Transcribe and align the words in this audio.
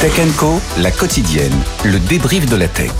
Tech 0.00 0.12
Co, 0.36 0.60
la 0.78 0.90
quotidienne, 0.90 1.54
le 1.84 1.98
débrief 1.98 2.46
de 2.46 2.56
la 2.56 2.68
tech. 2.68 2.90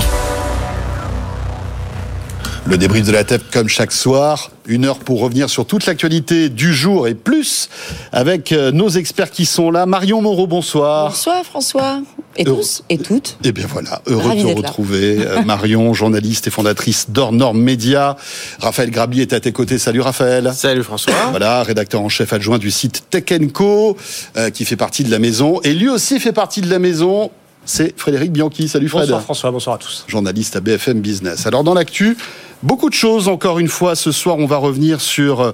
Le 2.67 2.79
débrief 2.79 3.07
de 3.07 3.13
la 3.13 3.25
tech 3.25 3.43
comme 3.53 3.69
chaque 3.69 3.93
soir, 3.93 4.51
une 4.67 4.87
heure 4.87 4.99
pour 4.99 5.21
revenir 5.21 5.51
sur 5.51 5.67
toute 5.67 5.85
l'actualité 5.85 6.49
du 6.49 6.73
jour 6.73 7.07
et 7.07 7.15
plus 7.15 7.69
avec 8.11 8.53
euh, 8.53 8.73
nos 8.73 8.89
experts 8.89 9.31
qui 9.31 9.45
sont 9.45 9.71
là. 9.71 9.85
Marion 9.85 10.23
Moreau, 10.23 10.47
bonsoir. 10.47 11.11
Bonsoir 11.11 11.45
François. 11.45 12.01
Et 12.39 12.45
tous 12.45 12.83
et 12.89 12.97
toutes. 12.97 13.37
Eh 13.45 13.53
bien 13.53 13.67
voilà, 13.69 14.01
heureux 14.07 14.35
de 14.35 14.41
vous 14.41 14.55
retrouver. 14.55 15.19
Euh, 15.21 15.43
Marion, 15.45 15.93
journaliste 15.93 16.47
et 16.47 16.51
fondatrice 16.51 17.11
d'Or 17.11 17.33
Media. 17.53 18.17
Raphaël 18.61 18.91
Grabli 18.91 19.21
est 19.21 19.35
à 19.35 19.41
tes 19.41 19.53
côtés. 19.53 19.79
Salut 19.79 20.01
Raphaël. 20.01 20.51
Salut 20.55 20.83
François. 20.83 21.12
Voilà, 21.31 21.62
rédacteur 21.65 22.01
en 22.01 22.09
chef 22.09 22.33
adjoint 22.33 22.59
du 22.59 22.71
site 22.71 23.05
Tech 23.11 23.25
Co, 23.53 23.95
euh, 24.39 24.49
qui 24.49 24.65
fait 24.65 24.77
partie 24.77 25.05
de 25.05 25.11
la 25.11 25.19
maison. 25.19 25.61
Et 25.65 25.75
lui 25.75 25.91
aussi 25.91 26.19
fait 26.19 26.33
partie 26.33 26.62
de 26.62 26.71
la 26.71 26.79
maison 26.79 27.31
c'est 27.67 27.99
Frédéric 27.99 28.33
Bianchi. 28.33 28.69
Salut 28.69 28.89
Fred. 28.89 29.03
Bonsoir 29.03 29.23
François, 29.23 29.51
bonsoir 29.51 29.77
à 29.77 29.78
tous. 29.78 30.05
Journaliste 30.06 30.56
à 30.56 30.61
BFM 30.61 31.01
Business. 31.01 31.47
Alors 31.47 31.65
dans 31.65 31.75
l'actu, 31.75 32.17
Beaucoup 32.65 32.89
de 32.89 32.95
choses, 32.95 33.29
encore 33.29 33.59
une 33.59 33.69
fois, 33.69 33.95
ce 33.95 34.11
soir, 34.11 34.39
on 34.39 34.47
va 34.47 34.57
revenir 34.57 35.03
sur 35.03 35.53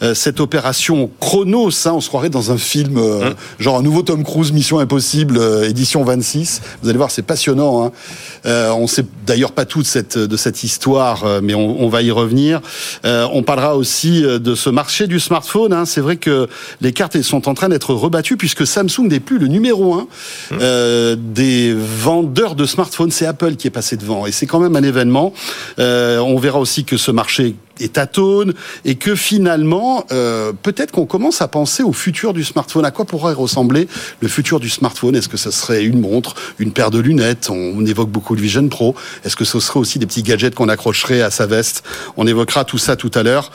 euh, 0.00 0.14
cette 0.14 0.38
opération 0.38 1.10
Chronos. 1.18 1.70
Hein, 1.86 1.94
on 1.94 2.00
se 2.00 2.06
croirait 2.06 2.30
dans 2.30 2.52
un 2.52 2.56
film, 2.56 2.98
euh, 2.98 3.30
hein 3.30 3.34
genre 3.58 3.78
un 3.78 3.82
nouveau 3.82 4.02
Tom 4.02 4.22
Cruise, 4.22 4.52
Mission 4.52 4.78
Impossible, 4.78 5.38
euh, 5.38 5.68
édition 5.68 6.04
26. 6.04 6.62
Vous 6.80 6.88
allez 6.88 6.98
voir, 6.98 7.10
c'est 7.10 7.22
passionnant. 7.22 7.84
Hein. 7.84 7.90
on 8.76 8.86
sait 8.86 9.04
d'ailleurs 9.26 9.50
pas 9.50 9.64
tout 9.64 9.82
de 9.82 9.86
cette, 9.88 10.16
de 10.16 10.36
cette 10.36 10.62
histoire, 10.62 11.24
mais 11.42 11.54
on, 11.54 11.82
on, 11.82 11.88
va 11.88 12.02
y 12.02 12.12
revenir. 12.12 12.60
on 13.04 13.42
parlera 13.42 13.76
aussi 13.76 14.22
de 14.22 14.54
ce 14.54 14.70
marché 14.70 15.08
du 15.08 15.18
smartphone. 15.18 15.72
Hein. 15.72 15.84
C'est 15.84 16.00
vrai 16.00 16.16
que 16.16 16.48
les 16.80 16.92
cartes 16.92 17.20
sont 17.22 17.48
en 17.48 17.54
train 17.54 17.70
d'être 17.70 17.92
rebattues 17.92 18.36
puisque 18.36 18.68
Samsung 18.68 19.08
n'est 19.08 19.20
plus 19.20 19.38
le 19.38 19.48
numéro 19.48 19.94
un 19.94 20.06
mmh. 20.52 21.16
des 21.16 21.74
vendeurs 21.74 22.54
de 22.54 22.66
smartphones. 22.66 23.10
C'est 23.10 23.26
Apple 23.26 23.56
qui 23.56 23.66
est 23.66 23.70
passé 23.72 23.96
devant. 23.96 24.26
Et 24.26 24.32
c'est 24.32 24.46
quand 24.46 24.60
même 24.60 24.76
un 24.76 24.82
événement. 24.84 25.32
on 25.78 26.38
verra 26.38 26.51
aussi 26.58 26.84
que 26.84 26.96
ce 26.96 27.10
marché 27.10 27.54
est 27.82 27.98
atone 27.98 28.54
et 28.84 28.94
que 28.94 29.14
finalement, 29.14 30.04
euh, 30.12 30.52
peut-être 30.62 30.92
qu'on 30.92 31.06
commence 31.06 31.42
à 31.42 31.48
penser 31.48 31.82
au 31.82 31.92
futur 31.92 32.32
du 32.32 32.44
smartphone. 32.44 32.84
À 32.84 32.90
quoi 32.90 33.04
pourrait 33.04 33.34
ressembler 33.34 33.88
le 34.20 34.28
futur 34.28 34.60
du 34.60 34.68
smartphone? 34.68 35.14
Est-ce 35.16 35.28
que 35.28 35.36
ce 35.36 35.50
serait 35.50 35.84
une 35.84 36.00
montre, 36.00 36.34
une 36.58 36.72
paire 36.72 36.90
de 36.90 36.98
lunettes? 36.98 37.48
On, 37.50 37.82
évoque 37.84 38.10
beaucoup 38.10 38.34
le 38.36 38.40
Vision 38.40 38.68
Pro. 38.68 38.94
Est-ce 39.24 39.34
que 39.34 39.44
ce 39.44 39.58
serait 39.58 39.80
aussi 39.80 39.98
des 39.98 40.06
petits 40.06 40.22
gadgets 40.22 40.54
qu'on 40.54 40.68
accrocherait 40.68 41.20
à 41.20 41.30
sa 41.30 41.46
veste? 41.46 41.82
On 42.16 42.26
évoquera 42.26 42.64
tout 42.64 42.78
ça 42.78 42.94
tout 42.94 43.10
à 43.14 43.24
l'heure. 43.24 43.50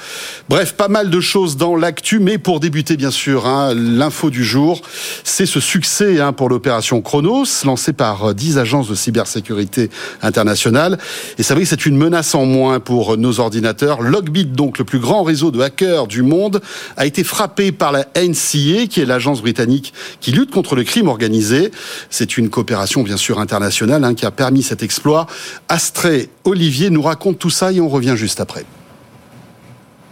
Bref, 0.50 0.74
pas 0.74 0.90
mal 0.90 1.10
de 1.10 1.20
choses 1.22 1.56
dans 1.56 1.76
l'actu, 1.76 2.20
mais 2.20 2.38
pour 2.38 2.60
débuter, 2.60 2.98
bien 2.98 3.12
sûr, 3.12 3.48
hein, 3.48 3.74
l'info 3.74 4.30
du 4.30 4.44
jour, 4.44 4.82
c'est 5.24 5.46
ce 5.46 5.62
succès 5.62 6.20
hein, 6.20 6.34
pour 6.34 6.50
l'opération 6.50 7.02
Chronos, 7.02 7.46
lancée 7.64 7.94
par 7.94 8.36
10 8.36 8.58
agences 8.58 8.90
de 8.90 8.96
cybersécurité 8.96 9.90
internationale. 10.22 10.98
Et 11.38 11.44
c'est 11.44 11.54
vrai 11.54 11.64
que 11.64 11.70
c'est 11.70 11.86
une 11.86 11.98
menace 11.98 12.36
en 12.36 12.46
moins 12.46 12.80
pour 12.80 13.18
nos 13.18 13.40
ordinateurs 13.40 14.02
Logbit, 14.18 14.46
donc 14.46 14.80
le 14.80 14.84
plus 14.84 15.00
grand 15.00 15.24
réseau 15.24 15.52
de 15.52 15.60
hackers 15.60 16.08
du 16.08 16.24
monde, 16.24 16.62
a 16.96 17.06
été 17.06 17.24
frappé 17.24 17.72
par 17.72 17.92
la 17.92 18.08
NCA, 18.16 18.88
qui 18.90 19.00
est 19.00 19.06
l'agence 19.06 19.42
britannique 19.42 19.94
qui 20.20 20.32
lutte 20.32 20.52
contre 20.52 20.76
le 20.76 20.84
crime 20.84 21.08
organisé. 21.08 21.72
C'est 22.10 22.38
une 22.38 22.50
coopération 22.50 23.04
bien 23.04 23.18
sûr 23.18 23.40
internationale 23.40 24.04
hein, 24.04 24.16
qui 24.16 24.26
a 24.26 24.32
permis 24.32 24.64
cet 24.64 24.82
exploit. 24.82 25.28
Astré 25.70 26.30
Olivier 26.44 26.90
nous 26.90 27.04
raconte 27.04 27.38
tout 27.38 27.52
ça 27.52 27.72
et 27.72 27.80
on 27.80 27.90
revient 27.90 28.16
juste 28.16 28.40
après. 28.40 28.66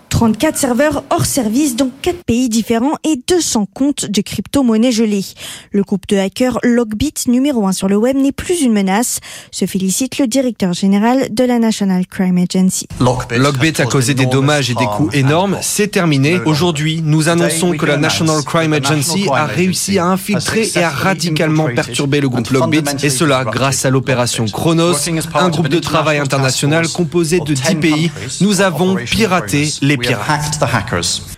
34 0.10 0.58
serveurs 0.58 1.04
hors 1.10 1.26
service 1.26 1.76
dans 1.76 1.90
4 2.02 2.24
pays 2.24 2.48
différents 2.48 2.96
et 3.04 3.20
200 3.28 3.68
comptes 3.74 4.06
de 4.06 4.22
crypto-monnaies 4.22 4.92
gelées. 4.92 5.26
Le 5.72 5.84
groupe 5.84 6.08
de 6.08 6.18
hackers 6.18 6.60
Logbit, 6.64 7.14
numéro 7.28 7.68
1 7.68 7.74
sur 7.74 7.90
le 7.90 7.98
web, 7.98 8.16
n'est 8.16 8.32
plus 8.32 8.62
une 8.62 8.72
menace, 8.72 9.20
se 9.52 9.66
félicite 9.66 10.18
le 10.18 10.28
directeur 10.28 10.74
général 10.74 11.28
de 11.32 11.44
la 11.44 11.60
National 11.60 12.06
Crime 12.08 12.38
Agency. 12.38 12.88
Logbit 13.00 13.74
a 13.80 13.86
causé 13.86 14.14
des 14.14 14.26
dommages 14.26 14.70
et 14.70 14.76
des 14.76 14.86
coûts 14.86 15.10
énormes, 15.12 15.58
c'est 15.62 15.88
terminé. 15.88 16.40
Aujourd'hui, 16.46 17.02
nous 17.04 17.28
annonçons 17.28 17.72
que 17.72 17.86
la 17.86 17.98
National 17.98 18.42
Crime 18.44 18.74
Agency 18.74 19.28
a 19.34 19.46
réussi 19.46 20.00
à 20.00 20.06
infiltrer 20.06 20.70
et 20.76 20.84
à 20.84 20.90
radicalement 20.90 21.68
perturber 21.74 22.22
le 22.22 22.30
groupe 22.30 22.50
Logbit, 22.52 22.84
et 23.04 23.10
cela 23.10 23.44
grâce 23.44 23.86
à 23.86 23.90
l'opération 23.90 24.46
Chronos, 24.46 24.96
un 25.34 25.50
groupe 25.50 25.68
de 25.68 25.80
travail 25.80 26.20
international 26.20 26.88
composé 26.88 27.40
de 27.40 27.54
10 27.54 27.76
pays. 27.76 28.12
Nous 28.42 28.62
avons 28.62 28.96
piraté 28.96 29.70
les 29.82 29.94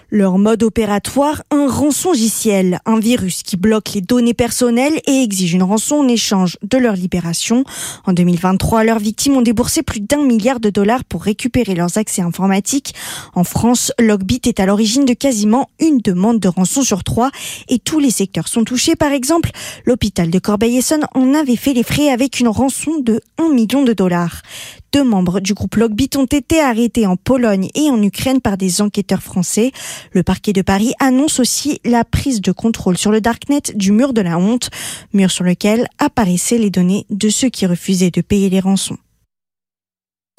leur 0.10 0.38
mode 0.38 0.64
opératoire, 0.64 1.44
un 1.52 1.68
rançongiciel, 1.68 2.80
un 2.86 3.00
virus 3.00 3.44
qui 3.44 3.58
bloque 3.58 3.94
les 3.94 4.02
données 4.02 4.34
personnelles 4.34 5.02
et 5.06 5.24
exige 5.24 5.54
une 5.54 5.64
rançon 5.64 5.96
en 5.96 6.08
échange 6.08 6.58
de 6.64 6.78
leur 6.78 6.94
libération. 6.94 7.66
En 8.06 8.14
2023, 8.14 8.84
leurs 8.84 9.00
victimes 9.00 9.36
ont 9.36 9.42
déboursé 9.42 9.84
plus 9.84 10.00
d'un 10.00 10.24
milliard 10.24 10.60
de 10.60 10.70
dollars 10.70 11.04
pour 11.04 11.24
récupérer 11.24 11.76
leurs 11.76 11.98
accès 11.98 12.22
informatiques. 12.22 12.96
En 13.36 13.44
France, 13.44 13.92
Logbit 14.00 14.42
est 14.46 14.60
à 14.60 14.66
l'origine 14.66 15.06
de 15.06 15.14
quasiment 15.14 15.70
une 15.80 16.00
demande 16.00 16.40
de 16.40 16.48
rançon 16.48 16.84
sur 16.84 17.04
trois 17.04 17.32
et 17.68 17.80
tous 17.80 18.00
les 18.00 18.12
secteurs 18.12 18.48
sont 18.48 18.64
touchés. 18.64 18.96
Par 18.96 19.12
exemple, 19.12 19.52
l'hôpital 19.86 20.30
de 20.30 20.40
Corbeil-Essonne 20.40 21.06
en 21.16 21.34
avait 21.34 21.56
fait 21.58 21.74
les 21.74 21.84
frais 21.84 22.10
avec 22.10 22.40
une 22.40 22.48
rançon 22.48 23.00
de 23.00 23.22
1 23.38 23.50
million 23.50 23.84
de 23.84 23.94
dollars. 23.94 24.42
Deux 24.94 25.04
membres 25.04 25.40
du 25.40 25.54
groupe 25.54 25.76
Logbit 25.76 26.10
ont 26.18 26.26
été 26.26 26.62
arrêtés 26.62 27.06
en 27.06 27.18
Pologne 27.18 27.70
et 27.76 27.90
en 27.90 28.02
Ukraine 28.02 28.42
par 28.42 28.58
des 28.58 28.82
enquêteurs 28.82 29.22
français. 29.22 29.72
Le 30.14 30.24
parquet 30.24 30.54
de 30.54 30.62
Paris 30.62 30.94
annonce 31.00 31.40
aussi 31.40 31.80
la 31.84 32.04
prise 32.04 32.42
de 32.42 32.52
contrôle 32.52 32.98
sur 32.98 33.12
le 33.12 33.22
Darknet 33.22 33.62
du 33.76 33.92
mur 33.92 34.14
de 34.14 34.22
la 34.22 34.38
honte, 34.38 34.70
mur 35.14 35.32
sur 35.32 35.44
lequel 35.44 35.88
apparaissaient 36.00 36.58
les 36.58 36.70
données 36.70 37.06
de 37.10 37.30
ceux 37.30 37.50
qui 37.50 37.66
refusaient 37.66 38.12
de 38.12 38.22
payer 38.22 38.50
les 38.50 38.60
rançons. 38.60 38.98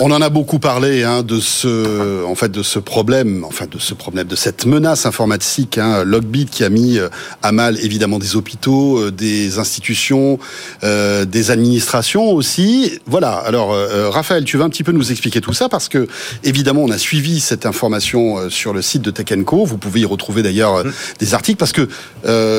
On 0.00 0.12
en 0.12 0.22
a 0.22 0.28
beaucoup 0.28 0.60
parlé 0.60 1.02
hein, 1.02 1.24
de 1.24 1.40
ce, 1.40 2.24
en 2.24 2.36
fait, 2.36 2.52
de 2.52 2.62
ce 2.62 2.78
problème, 2.78 3.42
enfin 3.44 3.66
de 3.68 3.80
ce 3.80 3.94
problème, 3.94 4.28
de 4.28 4.36
cette 4.36 4.64
menace 4.64 5.06
informatique, 5.06 5.76
hein, 5.76 6.04
Logbit 6.04 6.46
qui 6.46 6.62
a 6.62 6.68
mis 6.68 6.98
euh, 6.98 7.08
à 7.42 7.50
mal 7.50 7.76
évidemment 7.84 8.20
des 8.20 8.36
hôpitaux, 8.36 9.00
euh, 9.00 9.10
des 9.10 9.58
institutions, 9.58 10.38
euh, 10.84 11.24
des 11.24 11.50
administrations 11.50 12.30
aussi. 12.30 13.00
Voilà. 13.06 13.30
Alors, 13.38 13.74
Raphaël, 14.12 14.44
tu 14.44 14.56
vas 14.56 14.66
un 14.66 14.68
petit 14.68 14.84
peu 14.84 14.92
nous 14.92 15.10
expliquer 15.10 15.40
tout 15.40 15.52
ça? 15.52 15.68
Parce 15.68 15.88
que 15.88 16.06
évidemment, 16.44 16.84
on 16.84 16.92
a 16.92 16.98
suivi 16.98 17.40
cette 17.40 17.66
information 17.66 18.48
sur 18.50 18.72
le 18.72 18.82
site 18.82 19.02
de 19.02 19.10
Tech 19.10 19.26
Co. 19.44 19.64
Vous 19.64 19.78
pouvez 19.78 20.02
y 20.02 20.04
retrouver 20.04 20.44
d'ailleurs 20.44 20.84
mm. 20.84 20.92
des 21.18 21.34
articles 21.34 21.58
parce 21.58 21.72
que 21.72 21.88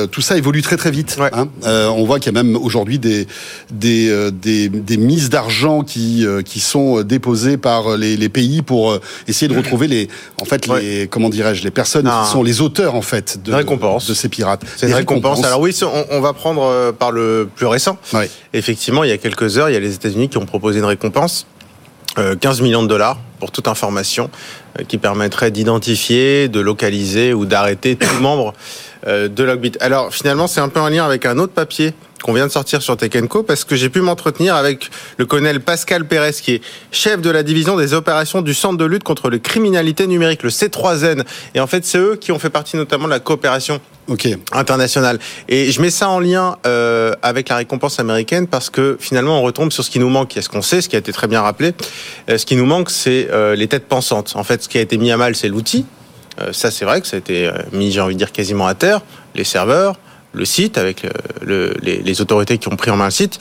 tout 0.08 0.20
ça 0.20 0.36
évolue 0.36 0.60
très 0.60 0.76
très 0.76 0.90
vite. 0.90 1.16
Hein. 1.32 1.48
on 1.64 2.04
voit 2.04 2.18
qu'il 2.18 2.34
y 2.34 2.38
a 2.38 2.42
même 2.42 2.56
aujourd'hui 2.56 2.98
des 2.98 3.26
des, 3.72 4.30
des, 4.30 4.68
des 4.68 4.96
mises 4.98 5.30
d'argent 5.30 5.84
qui 5.84 6.26
qui 6.44 6.60
sont 6.60 7.00
déposées 7.00 7.29
par 7.56 7.96
les, 7.96 8.28
pays 8.28 8.62
pour 8.62 8.90
euh, 8.90 9.00
essayer 9.28 9.48
de 9.48 9.56
retrouver 9.56 9.88
les, 9.88 10.08
en 10.40 10.44
fait, 10.44 10.66
les, 10.66 11.08
comment 11.08 11.28
dirais-je, 11.28 11.64
les 11.64 11.70
personnes 11.70 12.04
qui 12.04 12.10
ah. 12.12 12.28
sont 12.30 12.42
les 12.42 12.60
auteurs 12.60 12.94
en 12.94 13.02
fait 13.02 13.42
de, 13.42 13.52
de 13.52 14.14
ces 14.14 14.28
pirates. 14.28 14.62
C'est 14.76 14.88
une 14.88 14.94
récompense. 14.94 15.44
Alors 15.44 15.60
oui, 15.60 15.76
on, 16.10 16.20
va 16.20 16.32
prendre 16.32 16.62
euh, 16.62 16.92
par 16.92 17.12
le 17.12 17.48
plus 17.54 17.66
récent. 17.66 17.98
Effectivement, 18.52 19.04
il 19.04 19.10
y 19.10 19.12
a 19.12 19.18
quelques 19.18 19.58
heures, 19.58 19.70
il 19.70 19.74
y 19.74 19.76
a 19.76 19.80
les 19.80 19.94
États-Unis 19.94 20.28
qui 20.28 20.38
ont 20.38 20.46
proposé 20.46 20.78
une 20.78 20.84
récompense. 20.84 21.46
15 22.16 22.60
euh, 22.60 22.64
millions 22.64 22.82
de 22.82 22.88
dollars 22.88 23.18
pour 23.38 23.52
toute 23.52 23.68
information 23.68 24.30
qui 24.88 24.98
permettrait 24.98 25.50
d'identifier, 25.50 26.48
de 26.48 26.60
localiser 26.60 27.32
ou 27.32 27.46
d'arrêter 27.46 27.96
tout 27.96 28.20
membre 28.20 28.52
de 29.06 29.42
Logbit. 29.42 29.72
Alors 29.80 30.12
finalement, 30.12 30.46
c'est 30.46 30.60
un 30.60 30.68
peu 30.68 30.80
en 30.80 30.88
lien 30.88 31.04
avec 31.04 31.24
un 31.24 31.38
autre 31.38 31.52
papier 31.52 31.94
qu'on 32.22 32.32
vient 32.32 32.46
de 32.46 32.52
sortir 32.52 32.82
sur 32.82 32.96
Tech 32.96 33.10
Co 33.28 33.42
parce 33.42 33.64
que 33.64 33.76
j'ai 33.76 33.88
pu 33.88 34.00
m'entretenir 34.00 34.54
avec 34.54 34.90
le 35.16 35.26
colonel 35.26 35.60
Pascal 35.60 36.06
Pérez 36.06 36.32
qui 36.32 36.54
est 36.54 36.62
chef 36.92 37.20
de 37.20 37.30
la 37.30 37.42
division 37.42 37.76
des 37.76 37.94
opérations 37.94 38.42
du 38.42 38.54
Centre 38.54 38.76
de 38.76 38.84
lutte 38.84 39.04
contre 39.04 39.30
la 39.30 39.38
criminalité 39.38 40.06
numérique, 40.06 40.42
le 40.42 40.50
C3N. 40.50 41.24
Et 41.54 41.60
en 41.60 41.66
fait, 41.66 41.84
c'est 41.84 41.98
eux 41.98 42.16
qui 42.16 42.32
ont 42.32 42.38
fait 42.38 42.50
partie 42.50 42.76
notamment 42.76 43.04
de 43.04 43.10
la 43.10 43.20
coopération 43.20 43.80
internationale. 44.52 45.18
Et 45.48 45.70
je 45.70 45.80
mets 45.80 45.90
ça 45.90 46.08
en 46.08 46.20
lien 46.20 46.56
euh, 46.66 47.12
avec 47.22 47.48
la 47.48 47.56
récompense 47.56 48.00
américaine 48.00 48.46
parce 48.46 48.70
que 48.70 48.96
finalement, 49.00 49.38
on 49.38 49.42
retombe 49.42 49.72
sur 49.72 49.84
ce 49.84 49.90
qui 49.90 49.98
nous 49.98 50.08
manque. 50.08 50.36
Ce 50.40 50.48
qu'on 50.48 50.62
sait, 50.62 50.80
ce 50.80 50.88
qui 50.88 50.96
a 50.96 50.98
été 50.98 51.12
très 51.12 51.28
bien 51.28 51.42
rappelé. 51.42 51.74
Euh, 52.28 52.38
ce 52.38 52.46
qui 52.46 52.56
nous 52.56 52.66
manque, 52.66 52.90
c'est 52.90 53.28
euh, 53.30 53.54
les 53.54 53.68
têtes 53.68 53.86
pensantes. 53.86 54.32
En 54.34 54.44
fait, 54.44 54.62
ce 54.62 54.68
qui 54.68 54.78
a 54.78 54.80
été 54.80 54.98
mis 54.98 55.12
à 55.12 55.16
mal, 55.16 55.34
c'est 55.36 55.48
l'outil. 55.48 55.86
ça, 56.52 56.70
c'est 56.70 56.84
vrai 56.84 57.00
que 57.00 57.06
ça 57.06 57.16
a 57.16 57.18
été 57.18 57.50
mis, 57.72 57.92
j'ai 57.92 58.00
envie 58.00 58.14
de 58.14 58.18
dire, 58.18 58.32
quasiment 58.32 58.66
à 58.66 58.74
terre. 58.74 59.02
Les 59.34 59.44
serveurs, 59.44 59.96
le 60.32 60.44
site, 60.44 60.78
avec 60.78 61.06
les, 61.42 62.20
autorités 62.20 62.58
qui 62.58 62.68
ont 62.68 62.76
pris 62.76 62.90
en 62.90 62.96
main 62.96 63.06
le 63.06 63.10
site. 63.10 63.38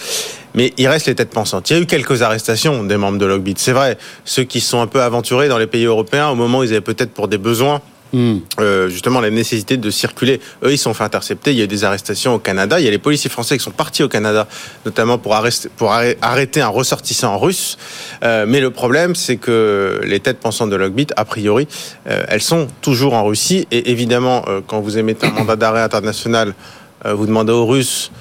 Mais 0.56 0.74
il 0.78 0.88
reste 0.88 1.06
les 1.08 1.16
têtes 1.16 1.30
pensantes. 1.30 1.70
Il 1.70 1.74
y 1.74 1.80
a 1.80 1.82
eu 1.82 1.86
quelques 1.86 2.22
arrestations 2.22 2.84
des 2.84 2.98
membres 2.98 3.20
de 3.20 3.26
Logbit, 3.26 3.56
c'est 3.58 3.72
vrai. 3.72 3.98
Ceux 4.26 4.44
qui 4.44 4.62
sont 4.62 4.82
un 4.82 4.88
peu 4.88 5.02
aventurés 5.02 5.48
dans 5.48 5.60
les 5.60 5.68
pays 5.68 5.86
européens 5.86 6.30
au 6.30 6.36
moment 6.36 6.60
où 6.60 6.64
ils 6.64 6.72
avaient 6.72 6.82
peut-être 6.82 7.12
pour 7.12 7.28
des 7.28 7.38
besoins 7.38 7.82
Hmm. 8.12 8.38
Euh, 8.60 8.90
justement 8.90 9.22
la 9.22 9.30
nécessité 9.30 9.78
de 9.78 9.92
circuler. 9.92 10.42
Eux, 10.64 10.72
ils 10.72 10.80
sont 10.80 10.96
fait 10.96 11.04
intercepter. 11.04 11.52
Il 11.52 11.58
y 11.58 11.62
a 11.62 11.66
eu 11.66 11.68
des 11.68 11.84
arrestations 11.84 12.34
au 12.34 12.40
Canada. 12.40 12.80
Il 12.80 12.86
y 12.86 12.88
a 12.88 12.92
les 12.92 12.98
policiers 12.98 13.30
français 13.30 13.56
qui 13.56 13.64
sont 13.64 13.70
partis 13.70 14.02
au 14.02 14.08
Canada, 14.08 14.48
notamment 14.84 15.20
pour, 15.20 15.36
arrêter, 15.36 15.70
pour 15.78 15.94
arrêter 15.94 16.62
un 16.62 16.70
ressortissant 16.70 17.38
russe. 17.38 17.78
Euh, 18.24 18.46
mais 18.48 18.62
le 18.62 18.72
problème, 18.72 19.14
c'est 19.14 19.38
que 19.38 20.02
les 20.04 20.20
têtes 20.20 20.40
pensantes 20.40 20.72
de 20.72 20.76
Logbit, 20.76 21.08
a 21.18 21.26
priori, 21.26 21.68
euh, 22.08 22.24
elles 22.28 22.42
sont 22.42 22.68
toujours 22.82 23.14
en 23.14 23.26
Russie. 23.26 23.68
Et 23.70 23.92
évidemment, 23.92 24.44
euh, 24.48 24.62
quand 24.66 24.80
vous 24.80 24.98
émettez 24.98 25.28
un 25.28 25.32
mandat 25.32 25.56
d'arrêt 25.56 25.82
international, 25.84 26.50
euh, 26.50 26.79
vous 27.06 27.26
demandez 27.26 27.54
aux 27.54 27.66
Russes 27.66 28.12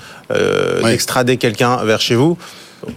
d'extrader 0.82 1.36
quelqu'un 1.36 1.76
vers 1.84 2.00
chez 2.00 2.14
vous. 2.14 2.38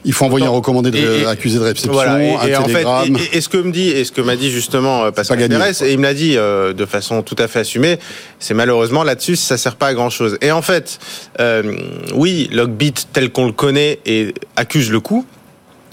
Il 0.06 0.14
faut 0.14 0.26
envoyer 0.26 0.46
un 0.46 0.52
recommandé 0.52 0.92
de, 0.92 1.26
accusé 1.26 1.58
de 1.58 1.64
réception, 1.64 2.00
un 2.00 2.20
et, 2.20 2.64
télégramme. 2.66 3.18
et, 3.34 3.42
ce 3.42 3.50
que 3.50 3.58
me 3.58 3.72
dit, 3.72 3.90
et 3.90 4.04
ce 4.06 4.12
que 4.12 4.22
m'a 4.22 4.36
dit 4.36 4.52
justement 4.52 5.06
euh, 5.06 5.12
Pascal 5.12 5.38
Pérez, 5.48 5.72
et 5.82 5.92
il 5.92 5.98
me 5.98 6.04
l'a 6.04 6.14
dit 6.14 6.38
euh, 6.38 6.74
de 6.74 6.86
façon 6.86 7.24
tout 7.24 7.36
à 7.40 7.48
fait 7.48 7.60
assumée, 7.60 7.98
c'est 8.40 8.54
malheureusement 8.54 9.04
là-dessus, 9.04 9.36
ça 9.36 9.58
sert 9.58 9.76
pas 9.76 9.88
à 9.88 9.94
grand 9.94 10.10
chose. 10.10 10.38
Et 10.42 10.52
en 10.52 10.62
fait, 10.62 11.00
euh, 11.40 11.76
oui, 12.14 12.48
Logbit 12.52 12.94
tel 13.12 13.32
qu'on 13.32 13.48
le 13.48 13.54
connaît 13.54 14.00
et 14.06 14.34
accuse 14.56 14.92
le 14.92 15.00
coup, 15.00 15.26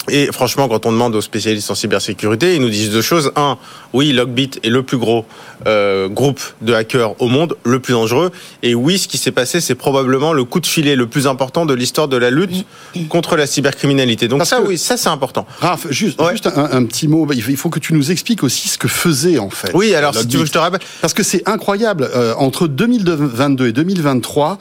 et 0.09 0.27
franchement, 0.31 0.67
quand 0.67 0.85
on 0.85 0.91
demande 0.91 1.15
aux 1.15 1.21
spécialistes 1.21 1.69
en 1.71 1.75
cybersécurité, 1.75 2.55
ils 2.55 2.61
nous 2.61 2.69
disent 2.69 2.91
deux 2.91 3.01
choses. 3.01 3.31
Un, 3.35 3.57
oui, 3.93 4.11
Logbit 4.11 4.51
est 4.63 4.69
le 4.69 4.83
plus 4.83 4.97
gros 4.97 5.25
euh, 5.67 6.07
groupe 6.07 6.41
de 6.61 6.73
hackers 6.73 7.21
au 7.21 7.27
monde, 7.27 7.55
le 7.63 7.79
plus 7.79 7.93
dangereux. 7.93 8.31
Et 8.63 8.75
oui, 8.75 8.99
ce 8.99 9.07
qui 9.07 9.17
s'est 9.17 9.31
passé, 9.31 9.61
c'est 9.61 9.75
probablement 9.75 10.33
le 10.33 10.43
coup 10.43 10.59
de 10.59 10.67
filet 10.67 10.95
le 10.95 11.07
plus 11.07 11.27
important 11.27 11.65
de 11.65 11.73
l'histoire 11.73 12.07
de 12.07 12.17
la 12.17 12.29
lutte 12.29 12.65
contre 13.09 13.35
la 13.35 13.47
cybercriminalité. 13.47 14.27
Donc 14.27 14.45
ça, 14.45 14.61
oui, 14.61 14.77
ça 14.77 14.97
c'est 14.97 15.09
important. 15.09 15.45
Raph, 15.59 15.87
juste, 15.89 16.21
juste 16.31 16.47
un, 16.47 16.83
petit 16.85 17.07
mot. 17.07 17.27
Il 17.31 17.57
faut 17.57 17.69
que 17.69 17.79
tu 17.79 17.93
nous 17.93 18.11
expliques 18.11 18.43
aussi 18.43 18.67
ce 18.67 18.77
que 18.77 18.87
faisait 18.87 19.39
en 19.39 19.49
fait. 19.49 19.71
Oui, 19.73 19.93
alors 19.93 20.15
si 20.15 20.27
tu 20.27 20.37
veux, 20.37 20.45
je 20.45 20.51
te 20.51 20.57
rappelle. 20.57 20.81
Parce 21.01 21.13
que 21.13 21.23
c'est 21.23 21.47
incroyable. 21.47 22.09
Euh, 22.15 22.33
entre 22.37 22.67
2022 22.67 23.67
et 23.67 23.71
2023, 23.71 24.57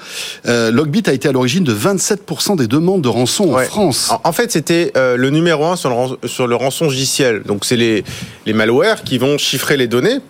euh, 0.47 0.71
Logbit 0.71 1.03
a 1.07 1.13
été 1.13 1.29
à 1.29 1.33
l'origine 1.33 1.65
de 1.65 1.75
27% 1.75 2.57
des 2.57 2.67
demandes 2.67 3.03
de 3.03 3.09
rançon 3.09 3.55
en 3.55 3.59
France. 3.59 4.11
En, 4.25 4.33
fait, 4.33 4.53
c'était 4.53 4.93
euh, 4.97 5.17
le 5.17 5.31
numéro 5.39 5.65
un 5.65 5.77
sur 5.77 5.91
le, 5.91 6.29
sur 6.29 6.47
le 6.47 6.57
rançon 6.57 6.85
logiciel. 6.87 7.43
Donc 7.45 7.65
c'est 7.65 7.77
les, 7.77 8.05
les 8.47 8.53
malwares 8.53 9.03
qui 9.03 9.19
vont 9.19 9.39
chiffrer 9.39 9.77
les 9.77 9.87
données 9.87 10.21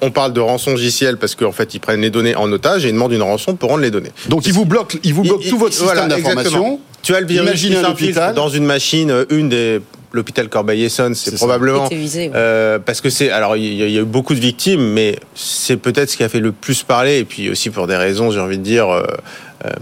on, 0.00 0.10
parle 0.10 0.32
de 0.32 0.40
rançon 0.40 0.72
logiciel 0.72 1.16
parce 1.18 1.34
qu'en 1.34 1.52
fait, 1.52 1.74
ils 1.74 1.78
prennent 1.78 2.00
les 2.00 2.10
données 2.10 2.34
en 2.34 2.50
otage 2.52 2.84
et 2.84 2.88
ils 2.88 2.92
demandent 2.92 3.12
une 3.12 3.22
rançon 3.22 3.54
pour 3.54 3.70
rendre 3.70 3.82
les 3.82 3.90
données. 3.90 4.10
Donc, 4.28 4.46
ils 4.46 4.52
vous 4.52 4.64
bloquent, 4.64 4.98
ils 5.02 5.14
vous 5.14 5.22
bloquent 5.22 5.48
tout 5.48 5.58
votre 5.58 5.74
système 5.74 6.08
d'information. 6.08 6.80
Tu 7.02 7.14
as 7.14 7.20
le 7.20 7.26
virus 7.26 7.60
qui 7.60 7.72
s'infiltre 7.72 8.34
dans 8.34 8.48
une 8.48 8.64
machine, 8.64 9.10
euh, 9.10 9.24
une 9.30 9.48
des 9.48 9.80
l'hôpital 10.10 10.48
Corbeil-Essonne, 10.48 11.14
c'est 11.14 11.34
probablement 11.36 11.86
euh, 11.92 12.78
parce 12.78 13.02
que 13.02 13.10
c'est 13.10 13.30
alors 13.30 13.58
il 13.58 13.74
y, 13.74 13.98
a 13.98 14.00
eu 14.00 14.04
beaucoup 14.04 14.34
de 14.34 14.40
victimes, 14.40 14.80
mais 14.80 15.16
c'est 15.34 15.76
peut-être 15.76 16.08
ce 16.08 16.16
qui 16.16 16.24
a 16.24 16.30
fait 16.30 16.40
le 16.40 16.50
plus 16.50 16.82
parler 16.82 17.18
et 17.18 17.24
puis 17.24 17.50
aussi 17.50 17.68
pour 17.68 17.86
des 17.86 17.94
raisons, 17.94 18.30
j'ai 18.30 18.40
envie 18.40 18.56
de 18.56 18.62
dire 18.62 18.88
euh, 18.88 19.04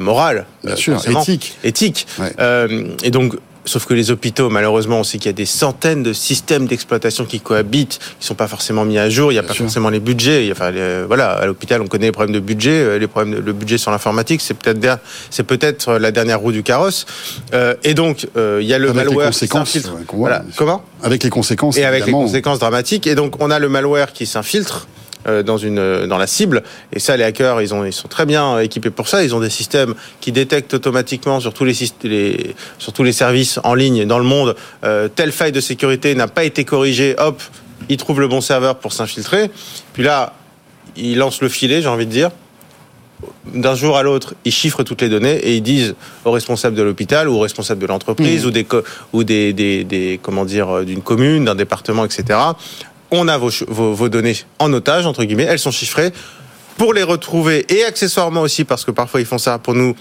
morales, 0.00 0.47
bien 0.65 0.75
sûr, 0.75 1.00
éthiques, 1.09 1.56
éthiques. 1.62 2.09
et 3.05 3.11
donc 3.12 3.37
Sauf 3.66 3.84
que 3.84 3.94
les 3.94 4.10
hôpitaux, 4.10 4.48
malheureusement, 4.48 5.00
on 5.00 5.04
sait 5.04 5.18
qu'il 5.18 5.26
y 5.26 5.30
a 5.30 5.32
des 5.32 5.46
centaines 5.46 6.02
de 6.02 6.12
systèmes 6.12 6.66
d'exploitation 6.66 7.24
qui 7.24 7.40
cohabitent, 7.40 7.98
qui 8.20 8.26
sont 8.26 8.34
pas 8.34 8.48
forcément 8.48 8.84
mis 8.84 8.98
à 8.98 9.10
jour. 9.10 9.32
Il 9.32 9.34
n'y 9.34 9.40
a 9.40 9.42
pas 9.42 9.54
forcément 9.54 9.90
les 9.90 10.00
budgets. 10.00 10.48
Enfin, 10.52 10.72
voilà, 11.06 11.32
à 11.32 11.46
l'hôpital, 11.46 11.80
on 11.82 11.86
connaît 11.86 12.06
les 12.06 12.12
problèmes 12.12 12.34
de 12.34 12.40
budget, 12.40 12.70
euh, 12.70 12.98
les 12.98 13.06
problèmes 13.06 13.34
de 13.34 13.40
le 13.40 13.52
budget 13.52 13.78
sur 13.78 13.90
l'informatique. 13.90 14.40
C'est 14.40 14.54
peut-être 14.54 15.00
c'est 15.30 15.42
peut-être 15.44 15.94
la 15.94 16.10
dernière 16.10 16.40
roue 16.40 16.52
du 16.52 16.62
carrosse. 16.62 17.06
Euh, 17.54 17.74
et 17.84 17.94
donc, 17.94 18.28
euh, 18.36 18.58
il 18.60 18.66
y 18.66 18.74
a 18.74 18.78
le 18.78 18.92
malware 18.92 19.30
qui 19.30 19.46
s'infiltre. 19.46 19.92
voilà. 20.12 20.42
Comment? 20.56 20.82
Avec 21.02 21.22
les 21.22 21.30
conséquences. 21.30 21.76
Et 21.76 21.84
avec 21.84 22.06
les 22.06 22.12
conséquences 22.12 22.58
dramatiques. 22.58 23.06
Et 23.06 23.14
donc, 23.14 23.40
on 23.40 23.50
a 23.50 23.58
le 23.58 23.68
malware 23.68 24.12
qui 24.12 24.26
s'infiltre 24.26 24.86
euh, 24.86 25.06
dans 25.43 25.58
une 25.58 25.78
euh, 25.78 26.06
dans 26.06 26.19
la 26.19 26.26
cible. 26.26 26.62
Et 26.93 27.00
ça, 27.00 27.17
les 27.17 27.25
hackers, 27.25 27.61
ils 27.62 27.75
ont 27.75 27.84
ils 27.84 27.93
sont 27.93 28.08
très 28.08 28.26
bien 28.26 28.58
équipés 28.58 28.90
pour 28.90 29.08
ça. 29.08 29.25
Ils 29.25 29.34
ont 29.34 29.40
des 29.40 29.50
systèmes 29.50 29.94
qui 30.20 30.32
détectent 30.32 30.75
automatiquement 30.75 31.40
sur 31.40 31.52
tous 31.52 31.64
les, 31.64 31.75
les 32.05 32.55
sur 32.78 32.93
tous 32.93 33.02
les 33.02 33.12
services 33.12 33.58
en 33.64 33.75
ligne 33.75 34.05
dans 34.05 34.19
le 34.19 34.25
monde 34.25 34.56
euh, 34.84 35.08
telle 35.08 35.32
faille 35.32 35.52
de 35.52 35.61
sécurité 35.61 36.14
n'a 36.14 36.28
pas 36.28 36.44
été 36.44 36.64
corrigée. 36.64 37.14
Hop, 37.19 37.43
ils 37.88 37.96
trouvent 37.96 38.20
le 38.20 38.28
bon 38.28 38.40
serveur 38.40 38.76
pour 38.78 38.93
s'infiltrer. 38.93 39.50
Puis 39.93 40.02
là, 40.02 40.34
ils 40.96 41.19
lancent 41.19 41.43
le 41.43 41.49
filet, 41.49 41.82
j'ai 41.82 41.88
envie 41.88 42.06
de 42.06 42.12
dire 42.12 42.31
d'un 43.55 43.75
jour 43.75 43.96
à 43.96 44.02
l'autre, 44.02 44.34
ils 44.44 44.52
chiffrent 44.52 44.82
toutes 44.82 45.00
les 45.00 45.08
données 45.08 45.37
et 45.37 45.56
ils 45.56 45.62
disent 45.62 45.94
aux 46.26 46.32
responsables 46.32 46.76
de 46.76 46.82
l'hôpital 46.82 47.31
ou 47.31 47.37
aux 47.37 47.40
responsables 47.40 47.81
de 47.81 47.87
l'entreprise 47.87 48.44
mmh. 48.44 48.49
ou 48.49 48.50
des 48.50 48.67
ou 49.14 49.25
des, 49.25 49.52
des, 49.55 49.84
des 49.84 50.20
comment 50.23 50.44
dire 50.44 50.84
d'une 50.84 51.00
commune, 51.00 51.46
d'un 51.46 51.55
département, 51.55 52.05
etc 52.05 52.38
on 53.11 53.29
a 53.29 53.38
vos, 53.38 54.08
données 54.08 54.37
en 54.58 54.73
otage, 54.73 55.06
entre 55.06 55.25
guillemets, 55.25 55.44
elles 55.44 55.58
sont 55.58 55.70
chiffrées 55.70 56.12
pour 56.76 56.93
les 56.93 57.03
retrouver 57.03 57.64
et 57.75 57.85
accessoirement 57.85 58.43
aussi 58.43 58.64
parce 58.64 58.85
que 58.85 58.91
parfois 58.91 59.20
ils 59.20 59.26
font 59.26 59.38
ça 59.38 59.58
pour 59.58 59.75
nous 59.75 59.94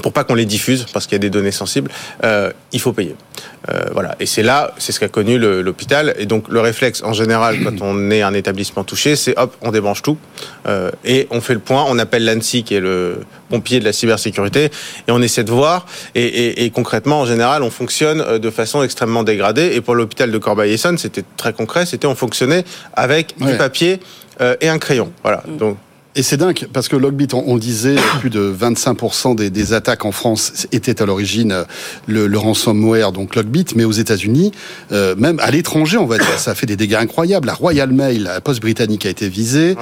pour 0.00 0.12
pas 0.12 0.24
qu'on 0.24 0.34
les 0.34 0.46
diffuse, 0.46 0.86
parce 0.92 1.06
qu'il 1.06 1.14
y 1.14 1.16
a 1.16 1.20
des 1.20 1.30
données 1.30 1.50
sensibles, 1.50 1.90
euh, 2.24 2.52
il 2.72 2.80
faut 2.80 2.92
payer. 2.92 3.14
Euh, 3.68 3.84
voilà. 3.92 4.16
Et 4.20 4.26
c'est 4.26 4.42
là, 4.42 4.74
c'est 4.78 4.92
ce 4.92 5.00
qu'a 5.00 5.08
connu 5.08 5.38
l'hôpital. 5.38 6.14
Et 6.18 6.26
donc 6.26 6.48
le 6.48 6.60
réflexe, 6.60 7.02
en 7.02 7.12
général, 7.12 7.58
quand 7.62 7.82
on 7.82 8.10
est 8.10 8.22
un 8.22 8.34
établissement 8.34 8.84
touché, 8.84 9.16
c'est 9.16 9.38
hop, 9.38 9.56
on 9.62 9.70
débranche 9.70 10.02
tout 10.02 10.18
euh, 10.66 10.90
et 11.04 11.26
on 11.30 11.40
fait 11.40 11.54
le 11.54 11.60
point. 11.60 11.84
On 11.88 11.98
appelle 11.98 12.24
l'ANSI, 12.24 12.64
qui 12.64 12.74
est 12.74 12.80
le 12.80 13.20
pompier 13.48 13.80
de 13.80 13.84
la 13.84 13.92
cybersécurité, 13.92 14.70
et 15.08 15.10
on 15.10 15.20
essaie 15.20 15.44
de 15.44 15.50
voir. 15.50 15.86
Et, 16.14 16.70
concrètement, 16.74 17.20
en 17.20 17.26
général, 17.26 17.62
on 17.62 17.70
fonctionne 17.70 18.38
de 18.38 18.50
façon 18.50 18.82
extrêmement 18.82 19.22
dégradée. 19.22 19.72
Et 19.74 19.80
pour 19.80 19.94
l'hôpital 19.94 20.30
de 20.30 20.38
Corbeil-Essonne, 20.38 20.98
c'était 20.98 21.24
très 21.36 21.52
concret. 21.52 21.86
C'était 21.86 22.06
on 22.06 22.14
fonctionnait 22.14 22.64
avec 22.94 23.34
du 23.38 23.56
papier 23.56 24.00
et 24.60 24.68
un 24.68 24.78
crayon. 24.78 25.12
Voilà. 25.22 25.42
Mm. 25.46 25.56
Donc 25.56 25.76
et 26.16 26.24
c'est 26.24 26.36
dingue, 26.36 26.66
parce 26.72 26.88
que 26.88 26.96
Logbit, 26.96 27.28
on, 27.32 27.56
disait, 27.56 27.94
plus 28.20 28.30
de 28.30 28.52
25% 28.52 29.36
des, 29.36 29.48
des, 29.48 29.72
attaques 29.72 30.04
en 30.04 30.10
France 30.10 30.66
étaient 30.72 31.00
à 31.00 31.06
l'origine 31.06 31.52
euh, 31.52 31.64
le, 32.08 32.26
le, 32.26 32.38
ransomware, 32.38 33.12
donc 33.12 33.36
Logbit, 33.36 33.66
mais 33.76 33.84
aux 33.84 33.92
États-Unis, 33.92 34.50
euh, 34.90 35.14
même 35.16 35.38
à 35.38 35.52
l'étranger, 35.52 35.98
on 35.98 36.06
va 36.06 36.18
dire, 36.18 36.38
ça 36.38 36.50
a 36.50 36.54
fait 36.56 36.66
des 36.66 36.74
dégâts 36.74 36.96
incroyables. 36.96 37.46
La 37.46 37.54
Royal 37.54 37.92
Mail, 37.92 38.24
la 38.24 38.40
poste 38.40 38.60
britannique, 38.60 39.06
a 39.06 39.08
été 39.08 39.28
visée. 39.28 39.76